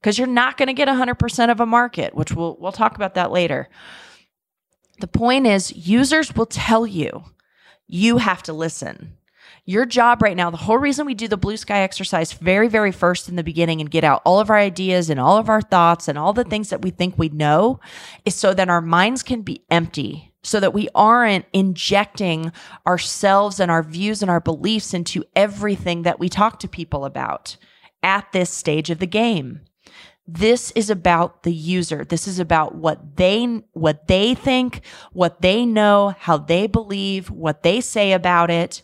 because 0.00 0.18
you're 0.18 0.26
not 0.26 0.56
going 0.56 0.66
to 0.66 0.74
get 0.74 0.88
100% 0.88 1.50
of 1.50 1.60
a 1.60 1.66
market 1.66 2.14
which 2.14 2.32
we'll 2.32 2.56
we'll 2.60 2.72
talk 2.72 2.96
about 2.96 3.14
that 3.14 3.30
later. 3.30 3.68
The 5.00 5.06
point 5.06 5.46
is 5.46 5.74
users 5.74 6.34
will 6.34 6.46
tell 6.46 6.86
you. 6.86 7.24
You 7.90 8.18
have 8.18 8.42
to 8.42 8.52
listen 8.52 9.16
Your 9.68 9.84
job 9.84 10.22
right 10.22 10.34
now, 10.34 10.48
the 10.48 10.56
whole 10.56 10.78
reason 10.78 11.04
we 11.04 11.12
do 11.12 11.28
the 11.28 11.36
blue 11.36 11.58
sky 11.58 11.80
exercise 11.80 12.32
very, 12.32 12.68
very 12.68 12.90
first 12.90 13.28
in 13.28 13.36
the 13.36 13.42
beginning 13.42 13.82
and 13.82 13.90
get 13.90 14.02
out 14.02 14.22
all 14.24 14.40
of 14.40 14.48
our 14.48 14.56
ideas 14.56 15.10
and 15.10 15.20
all 15.20 15.36
of 15.36 15.50
our 15.50 15.60
thoughts 15.60 16.08
and 16.08 16.16
all 16.16 16.32
the 16.32 16.42
things 16.42 16.70
that 16.70 16.80
we 16.80 16.88
think 16.88 17.18
we 17.18 17.28
know 17.28 17.78
is 18.24 18.34
so 18.34 18.54
that 18.54 18.70
our 18.70 18.80
minds 18.80 19.22
can 19.22 19.42
be 19.42 19.66
empty, 19.70 20.32
so 20.42 20.58
that 20.58 20.72
we 20.72 20.88
aren't 20.94 21.44
injecting 21.52 22.50
ourselves 22.86 23.60
and 23.60 23.70
our 23.70 23.82
views 23.82 24.22
and 24.22 24.30
our 24.30 24.40
beliefs 24.40 24.94
into 24.94 25.22
everything 25.36 26.00
that 26.00 26.18
we 26.18 26.30
talk 26.30 26.58
to 26.60 26.66
people 26.66 27.04
about 27.04 27.58
at 28.02 28.32
this 28.32 28.48
stage 28.48 28.88
of 28.88 29.00
the 29.00 29.06
game. 29.06 29.60
This 30.26 30.70
is 30.70 30.88
about 30.88 31.42
the 31.42 31.52
user. 31.52 32.06
This 32.06 32.26
is 32.26 32.38
about 32.38 32.74
what 32.74 33.16
they 33.16 33.44
what 33.72 34.08
they 34.08 34.34
think, 34.34 34.80
what 35.12 35.42
they 35.42 35.66
know, 35.66 36.14
how 36.18 36.38
they 36.38 36.66
believe, 36.66 37.30
what 37.30 37.62
they 37.62 37.82
say 37.82 38.12
about 38.12 38.50
it 38.50 38.82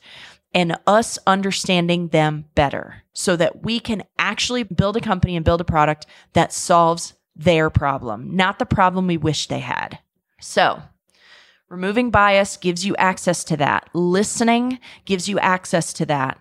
and 0.55 0.79
us 0.87 1.19
understanding 1.27 2.09
them 2.09 2.47
better 2.55 3.03
so 3.13 3.37
that 3.37 3.63
we 3.63 3.81
can 3.81 4.05
actually 4.19 4.63
build 4.63 4.97
a 4.97 5.01
company 5.01 5.37
and 5.37 5.45
build 5.45 5.61
a 5.61 5.65
product 5.65 6.07
that 6.33 6.53
solves 6.53 7.15
their 7.37 7.69
problem, 7.69 8.37
not 8.37 8.59
the 8.59 8.67
problem 8.67 9.07
we 9.07 9.17
wish 9.17 9.49
they 9.49 9.59
had. 9.59 9.99
So, 10.41 10.83
removing 11.69 12.11
bias 12.11 12.57
gives 12.57 12.87
you 12.87 12.95
access 12.97 13.43
to 13.45 13.57
that. 13.57 13.89
Listening 13.93 14.79
gives 15.05 15.29
you 15.29 15.39
access 15.41 15.93
to 15.95 16.07
that 16.07 16.39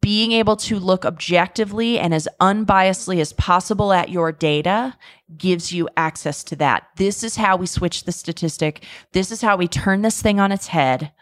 being 0.00 0.32
able 0.32 0.56
to 0.56 0.78
look 0.78 1.04
objectively 1.04 1.98
and 1.98 2.14
as 2.14 2.28
unbiasedly 2.40 3.20
as 3.20 3.32
possible 3.34 3.92
at 3.92 4.08
your 4.08 4.30
data 4.32 4.96
gives 5.36 5.72
you 5.72 5.88
access 5.96 6.44
to 6.44 6.56
that. 6.56 6.84
This 6.96 7.24
is 7.24 7.36
how 7.36 7.56
we 7.56 7.66
switch 7.66 8.04
the 8.04 8.12
statistic. 8.12 8.84
This 9.12 9.30
is 9.32 9.42
how 9.42 9.56
we 9.56 9.68
turn 9.68 10.02
this 10.02 10.22
thing 10.22 10.38
on 10.38 10.52
its 10.52 10.68
head 10.68 11.12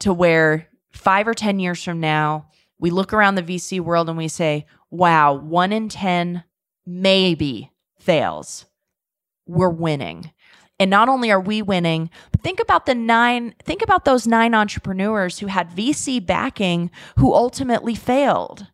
to 0.00 0.12
where 0.12 0.68
five 0.90 1.26
or 1.26 1.34
10 1.34 1.58
years 1.58 1.82
from 1.82 2.00
now, 2.00 2.48
we 2.78 2.90
look 2.90 3.12
around 3.12 3.34
the 3.34 3.42
VC 3.42 3.80
world 3.80 4.08
and 4.08 4.18
we 4.18 4.28
say, 4.28 4.66
wow, 4.90 5.34
one 5.34 5.72
in 5.72 5.88
10 5.88 6.44
maybe 6.86 7.70
fails. 7.98 8.66
We're 9.46 9.70
winning. 9.70 10.32
And 10.78 10.90
not 10.90 11.10
only 11.10 11.30
are 11.30 11.40
we 11.40 11.60
winning, 11.60 12.08
but 12.32 12.40
think 12.40 12.58
about 12.58 12.86
the 12.86 12.94
nine, 12.94 13.54
think 13.62 13.82
about 13.82 14.06
those 14.06 14.26
nine 14.26 14.54
entrepreneurs 14.54 15.38
who 15.38 15.46
had 15.46 15.76
VC 15.76 16.24
backing 16.24 16.90
who 17.18 17.34
ultimately 17.34 17.94
failed. 17.94 18.66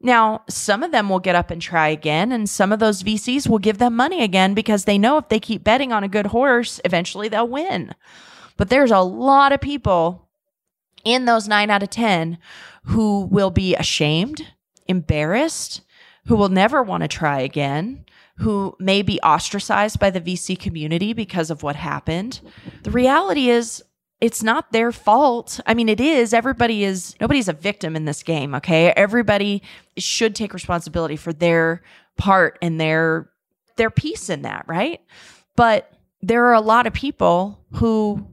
Now, 0.00 0.44
some 0.48 0.82
of 0.82 0.92
them 0.92 1.10
will 1.10 1.18
get 1.18 1.34
up 1.34 1.50
and 1.50 1.60
try 1.60 1.88
again, 1.88 2.32
and 2.32 2.48
some 2.48 2.72
of 2.72 2.78
those 2.78 3.02
VCs 3.02 3.46
will 3.46 3.58
give 3.58 3.76
them 3.76 3.94
money 3.94 4.24
again 4.24 4.54
because 4.54 4.86
they 4.86 4.96
know 4.96 5.18
if 5.18 5.28
they 5.28 5.38
keep 5.38 5.62
betting 5.62 5.92
on 5.92 6.02
a 6.02 6.08
good 6.08 6.28
horse, 6.28 6.80
eventually 6.86 7.28
they'll 7.28 7.46
win. 7.46 7.94
But 8.56 8.70
there's 8.70 8.90
a 8.90 9.00
lot 9.00 9.52
of 9.52 9.60
people 9.60 10.29
in 11.04 11.24
those 11.24 11.48
nine 11.48 11.70
out 11.70 11.82
of 11.82 11.90
10 11.90 12.38
who 12.84 13.22
will 13.26 13.50
be 13.50 13.74
ashamed, 13.76 14.46
embarrassed, 14.86 15.82
who 16.26 16.36
will 16.36 16.48
never 16.48 16.82
want 16.82 17.02
to 17.02 17.08
try 17.08 17.40
again, 17.40 18.04
who 18.38 18.74
may 18.78 19.02
be 19.02 19.20
ostracized 19.20 19.98
by 19.98 20.10
the 20.10 20.20
VC 20.20 20.58
community 20.58 21.12
because 21.12 21.50
of 21.50 21.62
what 21.62 21.76
happened. 21.76 22.40
The 22.82 22.90
reality 22.90 23.50
is, 23.50 23.82
it's 24.20 24.42
not 24.42 24.72
their 24.72 24.92
fault. 24.92 25.60
I 25.66 25.72
mean, 25.72 25.88
it 25.88 26.00
is. 26.00 26.34
Everybody 26.34 26.84
is, 26.84 27.16
nobody's 27.20 27.48
a 27.48 27.54
victim 27.54 27.96
in 27.96 28.04
this 28.04 28.22
game, 28.22 28.54
okay? 28.54 28.90
Everybody 28.90 29.62
should 29.96 30.34
take 30.34 30.52
responsibility 30.52 31.16
for 31.16 31.32
their 31.32 31.82
part 32.18 32.58
and 32.60 32.80
their 32.80 33.30
their 33.76 33.90
piece 33.90 34.28
in 34.28 34.42
that, 34.42 34.66
right? 34.68 35.00
But 35.56 35.90
there 36.20 36.46
are 36.46 36.54
a 36.54 36.60
lot 36.60 36.86
of 36.86 36.92
people 36.92 37.64
who 37.72 38.26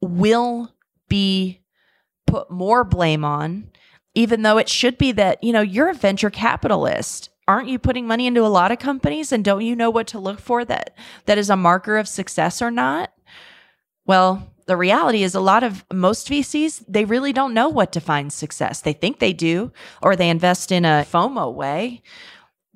will 0.00 0.74
be 1.08 1.59
put 2.30 2.50
more 2.50 2.84
blame 2.84 3.24
on 3.24 3.70
even 4.14 4.42
though 4.42 4.58
it 4.58 4.68
should 4.68 4.98
be 4.98 5.12
that, 5.12 5.42
you 5.42 5.52
know, 5.52 5.60
you're 5.60 5.88
a 5.88 5.94
venture 5.94 6.30
capitalist 6.30 7.30
aren't 7.50 7.68
you 7.68 7.80
putting 7.80 8.06
money 8.06 8.28
into 8.28 8.46
a 8.46 8.48
lot 8.48 8.70
of 8.70 8.78
companies 8.78 9.32
and 9.32 9.44
don't 9.44 9.64
you 9.64 9.74
know 9.74 9.90
what 9.90 10.06
to 10.06 10.20
look 10.20 10.38
for 10.38 10.64
that 10.64 10.96
that 11.26 11.36
is 11.36 11.50
a 11.50 11.56
marker 11.56 11.98
of 11.98 12.06
success 12.06 12.62
or 12.62 12.70
not? 12.70 13.12
Well, 14.06 14.52
the 14.66 14.76
reality 14.76 15.24
is 15.24 15.34
a 15.34 15.40
lot 15.40 15.64
of 15.64 15.84
most 15.92 16.28
VCs, 16.28 16.84
they 16.86 17.04
really 17.04 17.32
don't 17.32 17.52
know 17.52 17.68
what 17.68 17.90
defines 17.90 18.34
success. 18.34 18.82
They 18.82 18.92
think 18.92 19.18
they 19.18 19.32
do 19.32 19.72
or 20.00 20.14
they 20.14 20.30
invest 20.30 20.70
in 20.70 20.84
a 20.84 21.04
FOMO 21.10 21.52
way. 21.52 22.02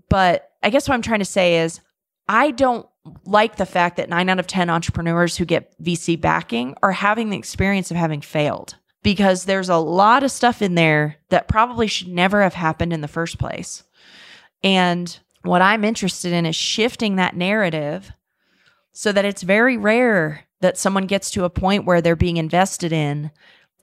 But 0.08 0.50
I 0.60 0.70
guess 0.70 0.88
what 0.88 0.94
I'm 0.94 1.02
trying 1.02 1.20
to 1.20 1.24
say 1.24 1.58
is 1.58 1.80
I 2.26 2.50
don't 2.50 2.88
like 3.24 3.56
the 3.56 3.66
fact 3.66 3.96
that 3.98 4.08
9 4.08 4.28
out 4.28 4.40
of 4.40 4.48
10 4.48 4.70
entrepreneurs 4.70 5.36
who 5.36 5.44
get 5.44 5.80
VC 5.80 6.20
backing 6.20 6.74
are 6.82 6.92
having 6.92 7.30
the 7.30 7.38
experience 7.38 7.92
of 7.92 7.96
having 7.96 8.22
failed 8.22 8.74
because 9.04 9.44
there's 9.44 9.68
a 9.68 9.76
lot 9.76 10.24
of 10.24 10.32
stuff 10.32 10.62
in 10.62 10.74
there 10.74 11.18
that 11.28 11.46
probably 11.46 11.86
should 11.86 12.08
never 12.08 12.42
have 12.42 12.54
happened 12.54 12.92
in 12.92 13.02
the 13.02 13.06
first 13.06 13.38
place. 13.38 13.84
And 14.64 15.16
what 15.42 15.62
I'm 15.62 15.84
interested 15.84 16.32
in 16.32 16.46
is 16.46 16.56
shifting 16.56 17.16
that 17.16 17.36
narrative 17.36 18.10
so 18.92 19.12
that 19.12 19.26
it's 19.26 19.42
very 19.42 19.76
rare 19.76 20.44
that 20.62 20.78
someone 20.78 21.06
gets 21.06 21.30
to 21.32 21.44
a 21.44 21.50
point 21.50 21.84
where 21.84 22.00
they're 22.00 22.16
being 22.16 22.38
invested 22.38 22.92
in 22.92 23.30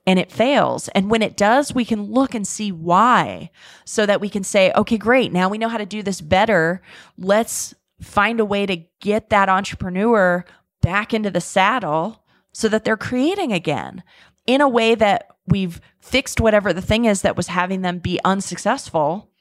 and 0.04 0.18
it 0.18 0.32
fails. 0.32 0.88
And 0.88 1.08
when 1.08 1.22
it 1.22 1.36
does, 1.36 1.72
we 1.72 1.84
can 1.84 2.02
look 2.02 2.34
and 2.34 2.44
see 2.44 2.72
why 2.72 3.50
so 3.84 4.04
that 4.04 4.20
we 4.20 4.28
can 4.28 4.42
say, 4.42 4.72
okay, 4.74 4.98
great. 4.98 5.32
Now 5.32 5.48
we 5.48 5.58
know 5.58 5.68
how 5.68 5.78
to 5.78 5.86
do 5.86 6.02
this 6.02 6.20
better. 6.20 6.82
Let's 7.16 7.76
find 8.00 8.40
a 8.40 8.44
way 8.44 8.66
to 8.66 8.84
get 9.00 9.30
that 9.30 9.48
entrepreneur 9.48 10.44
back 10.80 11.14
into 11.14 11.30
the 11.30 11.40
saddle 11.40 12.24
so 12.50 12.68
that 12.68 12.84
they're 12.84 12.96
creating 12.96 13.52
again 13.52 14.02
in 14.46 14.60
a 14.60 14.68
way 14.68 14.94
that 14.94 15.28
we've 15.46 15.80
fixed 16.00 16.40
whatever 16.40 16.72
the 16.72 16.82
thing 16.82 17.04
is 17.04 17.22
that 17.22 17.36
was 17.36 17.48
having 17.48 17.82
them 17.82 17.98
be 17.98 18.20
unsuccessful 18.24 19.32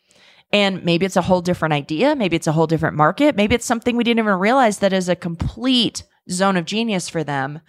and 0.53 0.83
maybe 0.83 1.05
it's 1.05 1.15
a 1.15 1.21
whole 1.21 1.41
different 1.41 1.73
idea. 1.73 2.15
Maybe 2.15 2.35
it's 2.35 2.47
a 2.47 2.51
whole 2.51 2.67
different 2.67 2.97
market. 2.97 3.35
Maybe 3.35 3.55
it's 3.55 3.65
something 3.65 3.95
we 3.95 4.03
didn't 4.03 4.19
even 4.19 4.39
realize 4.39 4.79
that 4.79 4.93
is 4.93 5.07
a 5.07 5.15
complete 5.15 6.03
zone 6.29 6.57
of 6.57 6.65
genius 6.65 7.07
for 7.07 7.23
them. 7.23 7.61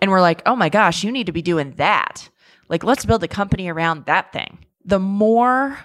And 0.00 0.10
we're 0.10 0.20
like, 0.20 0.42
oh 0.44 0.56
my 0.56 0.68
gosh, 0.68 1.02
you 1.02 1.10
need 1.10 1.26
to 1.26 1.32
be 1.32 1.42
doing 1.42 1.72
that. 1.76 2.28
Like, 2.68 2.84
let's 2.84 3.06
build 3.06 3.22
a 3.24 3.28
company 3.28 3.68
around 3.68 4.04
that 4.04 4.32
thing. 4.32 4.58
The 4.84 4.98
more 4.98 5.78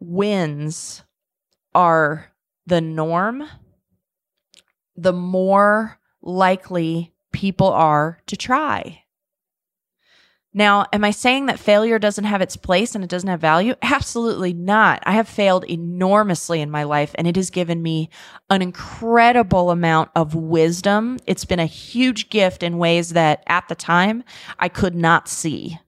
wins 0.00 1.02
are 1.74 2.30
the 2.66 2.80
norm, 2.80 3.44
the 4.96 5.12
more 5.12 5.98
likely 6.20 7.12
people 7.32 7.68
are 7.68 8.18
to 8.26 8.36
try. 8.36 9.04
Now, 10.52 10.86
am 10.92 11.04
I 11.04 11.12
saying 11.12 11.46
that 11.46 11.60
failure 11.60 12.00
doesn't 12.00 12.24
have 12.24 12.40
its 12.40 12.56
place 12.56 12.96
and 12.96 13.04
it 13.04 13.10
doesn't 13.10 13.28
have 13.28 13.40
value? 13.40 13.76
Absolutely 13.82 14.52
not. 14.52 15.00
I 15.06 15.12
have 15.12 15.28
failed 15.28 15.64
enormously 15.64 16.60
in 16.60 16.72
my 16.72 16.82
life 16.82 17.14
and 17.14 17.28
it 17.28 17.36
has 17.36 17.50
given 17.50 17.80
me 17.82 18.10
an 18.48 18.60
incredible 18.60 19.70
amount 19.70 20.10
of 20.16 20.34
wisdom. 20.34 21.18
It's 21.24 21.44
been 21.44 21.60
a 21.60 21.66
huge 21.66 22.30
gift 22.30 22.64
in 22.64 22.78
ways 22.78 23.10
that 23.10 23.44
at 23.46 23.68
the 23.68 23.76
time 23.76 24.24
I 24.58 24.68
could 24.68 24.96
not 24.96 25.28
see. 25.28 25.78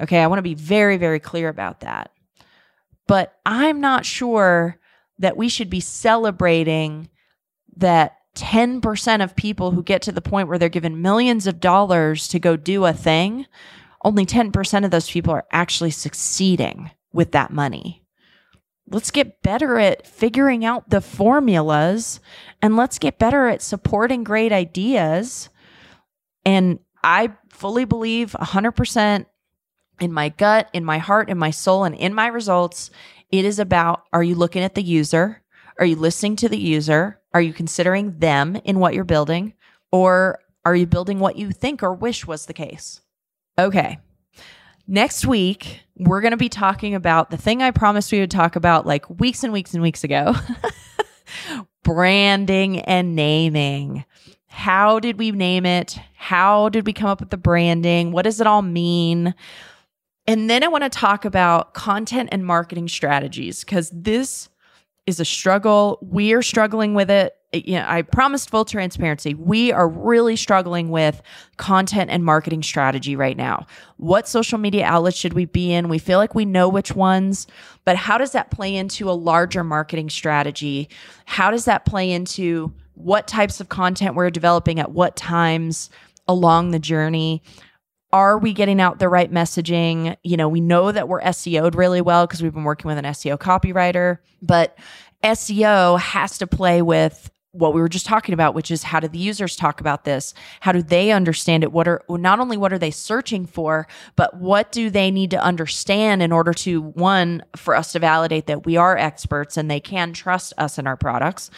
Okay, 0.00 0.20
I 0.20 0.28
want 0.28 0.38
to 0.38 0.42
be 0.42 0.54
very, 0.54 0.96
very 0.96 1.18
clear 1.18 1.48
about 1.48 1.80
that. 1.80 2.12
But 3.08 3.36
I'm 3.44 3.80
not 3.80 4.06
sure 4.06 4.78
that 5.18 5.36
we 5.36 5.48
should 5.48 5.70
be 5.70 5.80
celebrating 5.80 7.08
that 7.76 8.14
10% 8.36 9.24
of 9.24 9.34
people 9.34 9.72
who 9.72 9.82
get 9.82 10.02
to 10.02 10.12
the 10.12 10.20
point 10.20 10.46
where 10.46 10.58
they're 10.58 10.68
given 10.68 11.02
millions 11.02 11.48
of 11.48 11.58
dollars 11.58 12.28
to 12.28 12.38
go 12.38 12.56
do 12.56 12.84
a 12.84 12.92
thing 12.92 13.46
only 14.04 14.24
10% 14.26 14.84
of 14.84 14.90
those 14.90 15.10
people 15.10 15.32
are 15.32 15.46
actually 15.52 15.90
succeeding 15.90 16.90
with 17.12 17.32
that 17.32 17.52
money. 17.52 18.04
Let's 18.90 19.10
get 19.10 19.42
better 19.42 19.78
at 19.78 20.06
figuring 20.06 20.64
out 20.64 20.88
the 20.88 21.00
formulas 21.00 22.20
and 22.62 22.76
let's 22.76 22.98
get 22.98 23.18
better 23.18 23.48
at 23.48 23.60
supporting 23.60 24.24
great 24.24 24.52
ideas. 24.52 25.50
And 26.44 26.78
I 27.02 27.32
fully 27.50 27.84
believe 27.84 28.32
100% 28.32 29.26
in 30.00 30.12
my 30.12 30.28
gut, 30.30 30.70
in 30.72 30.84
my 30.84 30.98
heart, 30.98 31.28
in 31.28 31.38
my 31.38 31.50
soul, 31.50 31.84
and 31.84 31.94
in 31.94 32.14
my 32.14 32.28
results, 32.28 32.90
it 33.30 33.44
is 33.44 33.58
about 33.58 34.04
are 34.12 34.22
you 34.22 34.34
looking 34.34 34.62
at 34.62 34.74
the 34.74 34.82
user? 34.82 35.42
Are 35.78 35.84
you 35.84 35.96
listening 35.96 36.36
to 36.36 36.48
the 36.48 36.58
user? 36.58 37.20
Are 37.34 37.40
you 37.40 37.52
considering 37.52 38.18
them 38.18 38.56
in 38.64 38.78
what 38.78 38.94
you're 38.94 39.04
building? 39.04 39.54
Or 39.92 40.38
are 40.64 40.74
you 40.74 40.86
building 40.86 41.18
what 41.18 41.36
you 41.36 41.50
think 41.50 41.82
or 41.82 41.92
wish 41.92 42.26
was 42.26 42.46
the 42.46 42.54
case? 42.54 43.00
Okay. 43.58 43.98
Next 44.86 45.26
week, 45.26 45.80
we're 45.96 46.20
going 46.20 46.30
to 46.30 46.36
be 46.36 46.48
talking 46.48 46.94
about 46.94 47.30
the 47.30 47.36
thing 47.36 47.60
I 47.60 47.72
promised 47.72 48.12
we 48.12 48.20
would 48.20 48.30
talk 48.30 48.56
about 48.56 48.86
like 48.86 49.08
weeks 49.20 49.42
and 49.42 49.52
weeks 49.52 49.74
and 49.74 49.82
weeks 49.82 50.04
ago 50.04 50.34
branding 51.82 52.80
and 52.80 53.16
naming. 53.16 54.04
How 54.46 55.00
did 55.00 55.18
we 55.18 55.32
name 55.32 55.66
it? 55.66 55.98
How 56.14 56.68
did 56.68 56.86
we 56.86 56.92
come 56.92 57.08
up 57.08 57.20
with 57.20 57.30
the 57.30 57.36
branding? 57.36 58.12
What 58.12 58.22
does 58.22 58.40
it 58.40 58.46
all 58.46 58.62
mean? 58.62 59.34
And 60.26 60.48
then 60.48 60.62
I 60.62 60.68
want 60.68 60.84
to 60.84 60.90
talk 60.90 61.24
about 61.24 61.74
content 61.74 62.28
and 62.32 62.46
marketing 62.46 62.88
strategies 62.88 63.64
because 63.64 63.90
this 63.90 64.48
is 65.08 65.18
a 65.18 65.24
struggle. 65.24 65.98
We 66.02 66.34
are 66.34 66.42
struggling 66.42 66.92
with 66.92 67.10
it. 67.10 67.34
You 67.54 67.76
know, 67.76 67.86
I 67.88 68.02
promised 68.02 68.50
full 68.50 68.66
transparency. 68.66 69.32
We 69.32 69.72
are 69.72 69.88
really 69.88 70.36
struggling 70.36 70.90
with 70.90 71.22
content 71.56 72.10
and 72.10 72.22
marketing 72.22 72.62
strategy 72.62 73.16
right 73.16 73.36
now. 73.36 73.66
What 73.96 74.28
social 74.28 74.58
media 74.58 74.84
outlets 74.84 75.16
should 75.16 75.32
we 75.32 75.46
be 75.46 75.72
in? 75.72 75.88
We 75.88 75.98
feel 75.98 76.18
like 76.18 76.34
we 76.34 76.44
know 76.44 76.68
which 76.68 76.94
ones, 76.94 77.46
but 77.86 77.96
how 77.96 78.18
does 78.18 78.32
that 78.32 78.50
play 78.50 78.76
into 78.76 79.08
a 79.08 79.12
larger 79.12 79.64
marketing 79.64 80.10
strategy? 80.10 80.90
How 81.24 81.50
does 81.50 81.64
that 81.64 81.86
play 81.86 82.12
into 82.12 82.74
what 82.92 83.26
types 83.26 83.60
of 83.60 83.70
content 83.70 84.14
we're 84.14 84.28
developing 84.28 84.78
at 84.78 84.90
what 84.90 85.16
times 85.16 85.88
along 86.26 86.72
the 86.72 86.78
journey? 86.78 87.42
Are 88.12 88.38
we 88.38 88.52
getting 88.52 88.80
out 88.80 88.98
the 88.98 89.08
right 89.08 89.30
messaging? 89.30 90.16
You 90.22 90.36
know, 90.36 90.48
we 90.48 90.60
know 90.60 90.92
that 90.92 91.08
we're 91.08 91.20
SEO'd 91.20 91.74
really 91.74 92.00
well 92.00 92.26
because 92.26 92.42
we've 92.42 92.54
been 92.54 92.64
working 92.64 92.88
with 92.88 92.98
an 92.98 93.04
SEO 93.04 93.38
copywriter, 93.38 94.18
but 94.40 94.78
SEO 95.22 95.98
has 95.98 96.38
to 96.38 96.46
play 96.46 96.80
with 96.80 97.30
what 97.52 97.74
we 97.74 97.80
were 97.80 97.88
just 97.88 98.06
talking 98.06 98.34
about, 98.34 98.54
which 98.54 98.70
is 98.70 98.82
how 98.82 99.00
do 99.00 99.08
the 99.08 99.18
users 99.18 99.56
talk 99.56 99.80
about 99.80 100.04
this? 100.04 100.32
How 100.60 100.70
do 100.70 100.82
they 100.82 101.10
understand 101.10 101.64
it? 101.64 101.72
What 101.72 101.88
are 101.88 102.02
not 102.08 102.40
only 102.40 102.56
what 102.56 102.72
are 102.72 102.78
they 102.78 102.90
searching 102.90 103.46
for, 103.46 103.88
but 104.16 104.36
what 104.36 104.70
do 104.70 104.90
they 104.90 105.10
need 105.10 105.30
to 105.32 105.42
understand 105.42 106.22
in 106.22 106.30
order 106.30 106.52
to 106.52 106.82
one, 106.82 107.42
for 107.56 107.74
us 107.74 107.92
to 107.92 107.98
validate 107.98 108.46
that 108.46 108.64
we 108.64 108.76
are 108.76 108.96
experts 108.96 109.56
and 109.56 109.70
they 109.70 109.80
can 109.80 110.12
trust 110.12 110.52
us 110.56 110.78
and 110.78 110.86
our 110.86 110.96
products, 110.96 111.50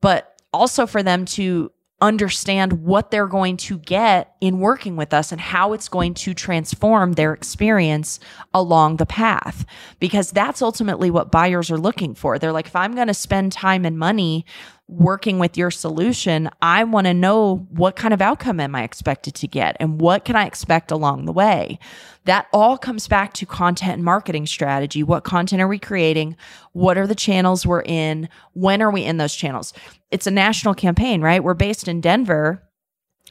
but 0.00 0.40
also 0.52 0.86
for 0.86 1.02
them 1.02 1.24
to 1.24 1.70
understand 2.00 2.84
what 2.84 3.10
they're 3.10 3.26
going 3.26 3.56
to 3.56 3.78
get 3.78 4.34
in 4.40 4.58
working 4.58 4.96
with 4.96 5.14
us 5.14 5.32
and 5.32 5.40
how 5.40 5.72
it's 5.72 5.88
going 5.88 6.12
to 6.12 6.34
transform 6.34 7.12
their 7.12 7.32
experience 7.32 8.20
along 8.52 8.96
the 8.96 9.06
path. 9.06 9.64
Because 10.00 10.30
that's 10.30 10.60
ultimately 10.60 11.10
what 11.10 11.30
buyers 11.30 11.70
are 11.70 11.78
looking 11.78 12.14
for. 12.14 12.38
They're 12.38 12.52
like, 12.52 12.66
if 12.66 12.76
I'm 12.76 12.94
going 12.94 13.06
to 13.06 13.14
spend 13.14 13.52
time 13.52 13.84
and 13.84 13.98
money 13.98 14.44
working 14.86 15.38
with 15.38 15.56
your 15.56 15.70
solution, 15.70 16.50
I 16.60 16.84
want 16.84 17.06
to 17.06 17.14
know 17.14 17.66
what 17.70 17.96
kind 17.96 18.12
of 18.12 18.20
outcome 18.20 18.60
am 18.60 18.74
I 18.74 18.82
expected 18.82 19.34
to 19.36 19.48
get 19.48 19.76
and 19.80 20.00
what 20.00 20.24
can 20.24 20.36
I 20.36 20.46
expect 20.46 20.90
along 20.90 21.24
the 21.24 21.32
way. 21.32 21.78
That 22.26 22.46
all 22.52 22.76
comes 22.76 23.08
back 23.08 23.32
to 23.34 23.46
content 23.46 23.94
and 23.94 24.04
marketing 24.04 24.46
strategy. 24.46 25.02
What 25.02 25.24
content 25.24 25.62
are 25.62 25.68
we 25.68 25.78
creating? 25.78 26.36
What 26.72 26.98
are 26.98 27.06
the 27.06 27.14
channels 27.14 27.66
we're 27.66 27.82
in? 27.82 28.28
When 28.52 28.82
are 28.82 28.90
we 28.90 29.04
in 29.04 29.16
those 29.16 29.34
channels? 29.34 29.72
It's 30.10 30.26
a 30.26 30.30
national 30.30 30.74
campaign, 30.74 31.22
right? 31.22 31.42
We're 31.42 31.54
based 31.54 31.88
in 31.88 32.00
Denver, 32.00 32.62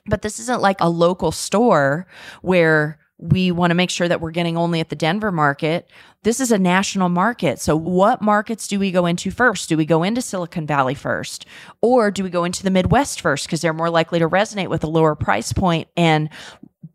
but 0.08 0.22
this 0.24 0.40
isn't 0.40 0.62
like 0.62 0.78
a 0.80 0.90
local 0.90 1.32
store 1.32 2.08
where 2.42 3.00
we 3.18 3.52
want 3.52 3.72
to 3.72 3.76
make 3.76 3.90
sure 3.90 4.08
that 4.08 4.22
we're 4.22 4.32
getting 4.32 4.58
only 4.58 4.80
at 4.80 4.90
the 4.90 4.96
Denver 4.96 5.32
market. 5.32 5.90
This 6.24 6.40
is 6.40 6.52
a 6.52 6.58
national 6.58 7.10
market. 7.10 7.60
So, 7.60 7.76
what 7.76 8.22
markets 8.22 8.68
do 8.68 8.80
we 8.80 8.92
go 8.92 9.06
into 9.06 9.32
first? 9.32 9.70
Do 9.70 9.78
we 9.78 9.86
go 9.86 10.04
into 10.04 10.22
Silicon 10.22 10.66
Valley 10.66 10.96
first? 10.96 11.46
Or 11.82 12.12
do 12.12 12.24
we 12.24 12.30
go 12.30 12.44
into 12.44 12.64
the 12.64 12.72
Midwest 12.72 13.22
first? 13.22 13.46
Because 13.46 13.62
they're 13.62 13.74
more 13.74 13.90
likely 13.90 14.20
to 14.20 14.28
resonate 14.28 14.70
with 14.70 14.84
a 14.84 14.88
lower 14.88 15.16
price 15.16 15.54
point 15.54 15.88
and 15.96 16.30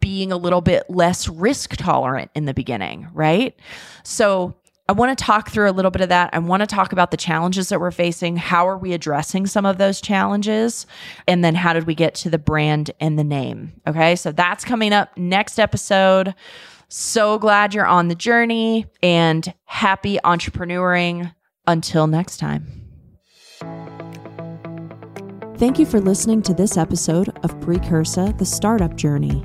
being 0.00 0.32
a 0.32 0.36
little 0.36 0.60
bit 0.60 0.84
less 0.88 1.28
risk 1.28 1.76
tolerant 1.76 2.30
in 2.34 2.44
the 2.44 2.54
beginning, 2.54 3.08
right? 3.12 3.56
So, 4.02 4.54
I 4.88 4.92
want 4.92 5.16
to 5.16 5.22
talk 5.22 5.50
through 5.50 5.68
a 5.68 5.72
little 5.72 5.90
bit 5.90 6.00
of 6.00 6.08
that. 6.08 6.30
I 6.32 6.38
want 6.38 6.62
to 6.62 6.66
talk 6.66 6.92
about 6.92 7.10
the 7.10 7.18
challenges 7.18 7.68
that 7.68 7.78
we're 7.78 7.90
facing. 7.90 8.36
How 8.38 8.66
are 8.66 8.78
we 8.78 8.94
addressing 8.94 9.46
some 9.46 9.66
of 9.66 9.76
those 9.76 10.00
challenges? 10.00 10.86
And 11.26 11.44
then 11.44 11.54
how 11.54 11.74
did 11.74 11.86
we 11.86 11.94
get 11.94 12.14
to 12.16 12.30
the 12.30 12.38
brand 12.38 12.90
and 12.98 13.18
the 13.18 13.24
name? 13.24 13.74
Okay. 13.86 14.16
So 14.16 14.32
that's 14.32 14.64
coming 14.64 14.94
up 14.94 15.14
next 15.18 15.58
episode. 15.58 16.34
So 16.88 17.38
glad 17.38 17.74
you're 17.74 17.86
on 17.86 18.08
the 18.08 18.14
journey 18.14 18.86
and 19.02 19.52
happy 19.66 20.18
entrepreneuring. 20.24 21.34
Until 21.66 22.06
next 22.06 22.38
time. 22.38 22.66
Thank 25.58 25.78
you 25.78 25.84
for 25.84 26.00
listening 26.00 26.40
to 26.42 26.54
this 26.54 26.78
episode 26.78 27.28
of 27.44 27.60
Precursa, 27.60 28.32
the 28.38 28.46
Startup 28.46 28.96
Journey. 28.96 29.44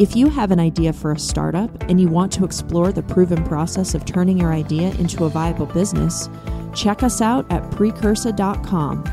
If 0.00 0.16
you 0.16 0.30
have 0.30 0.50
an 0.50 0.58
idea 0.58 0.94
for 0.94 1.12
a 1.12 1.18
startup 1.18 1.70
and 1.82 2.00
you 2.00 2.08
want 2.08 2.32
to 2.32 2.42
explore 2.42 2.90
the 2.90 3.02
proven 3.02 3.44
process 3.44 3.94
of 3.94 4.06
turning 4.06 4.38
your 4.38 4.50
idea 4.50 4.94
into 4.94 5.26
a 5.26 5.28
viable 5.28 5.66
business, 5.66 6.30
check 6.74 7.02
us 7.02 7.20
out 7.20 7.44
at 7.52 7.62
precursa.com. 7.72 9.04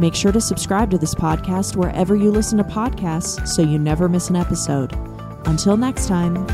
Make 0.00 0.16
sure 0.16 0.32
to 0.32 0.40
subscribe 0.40 0.90
to 0.90 0.98
this 0.98 1.14
podcast 1.14 1.76
wherever 1.76 2.16
you 2.16 2.32
listen 2.32 2.58
to 2.58 2.64
podcasts 2.64 3.46
so 3.46 3.62
you 3.62 3.78
never 3.78 4.08
miss 4.08 4.28
an 4.28 4.34
episode. 4.34 4.92
Until 5.46 5.76
next 5.76 6.08
time. 6.08 6.44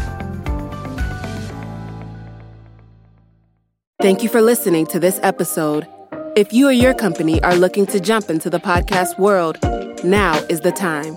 Thank 3.99 4.23
you 4.23 4.29
for 4.29 4.43
listening 4.43 4.87
to 4.89 5.01
this 5.01 5.19
episode. 5.23 5.89
If 6.37 6.53
you 6.53 6.69
or 6.69 6.73
your 6.73 6.93
company 6.93 7.43
are 7.43 7.57
looking 7.57 7.87
to 7.87 7.99
jump 7.99 8.29
into 8.29 8.51
the 8.51 8.61
podcast 8.61 9.19
world, 9.19 9.57
now 10.05 10.35
is 10.51 10.61
the 10.61 10.73
time. 10.73 11.17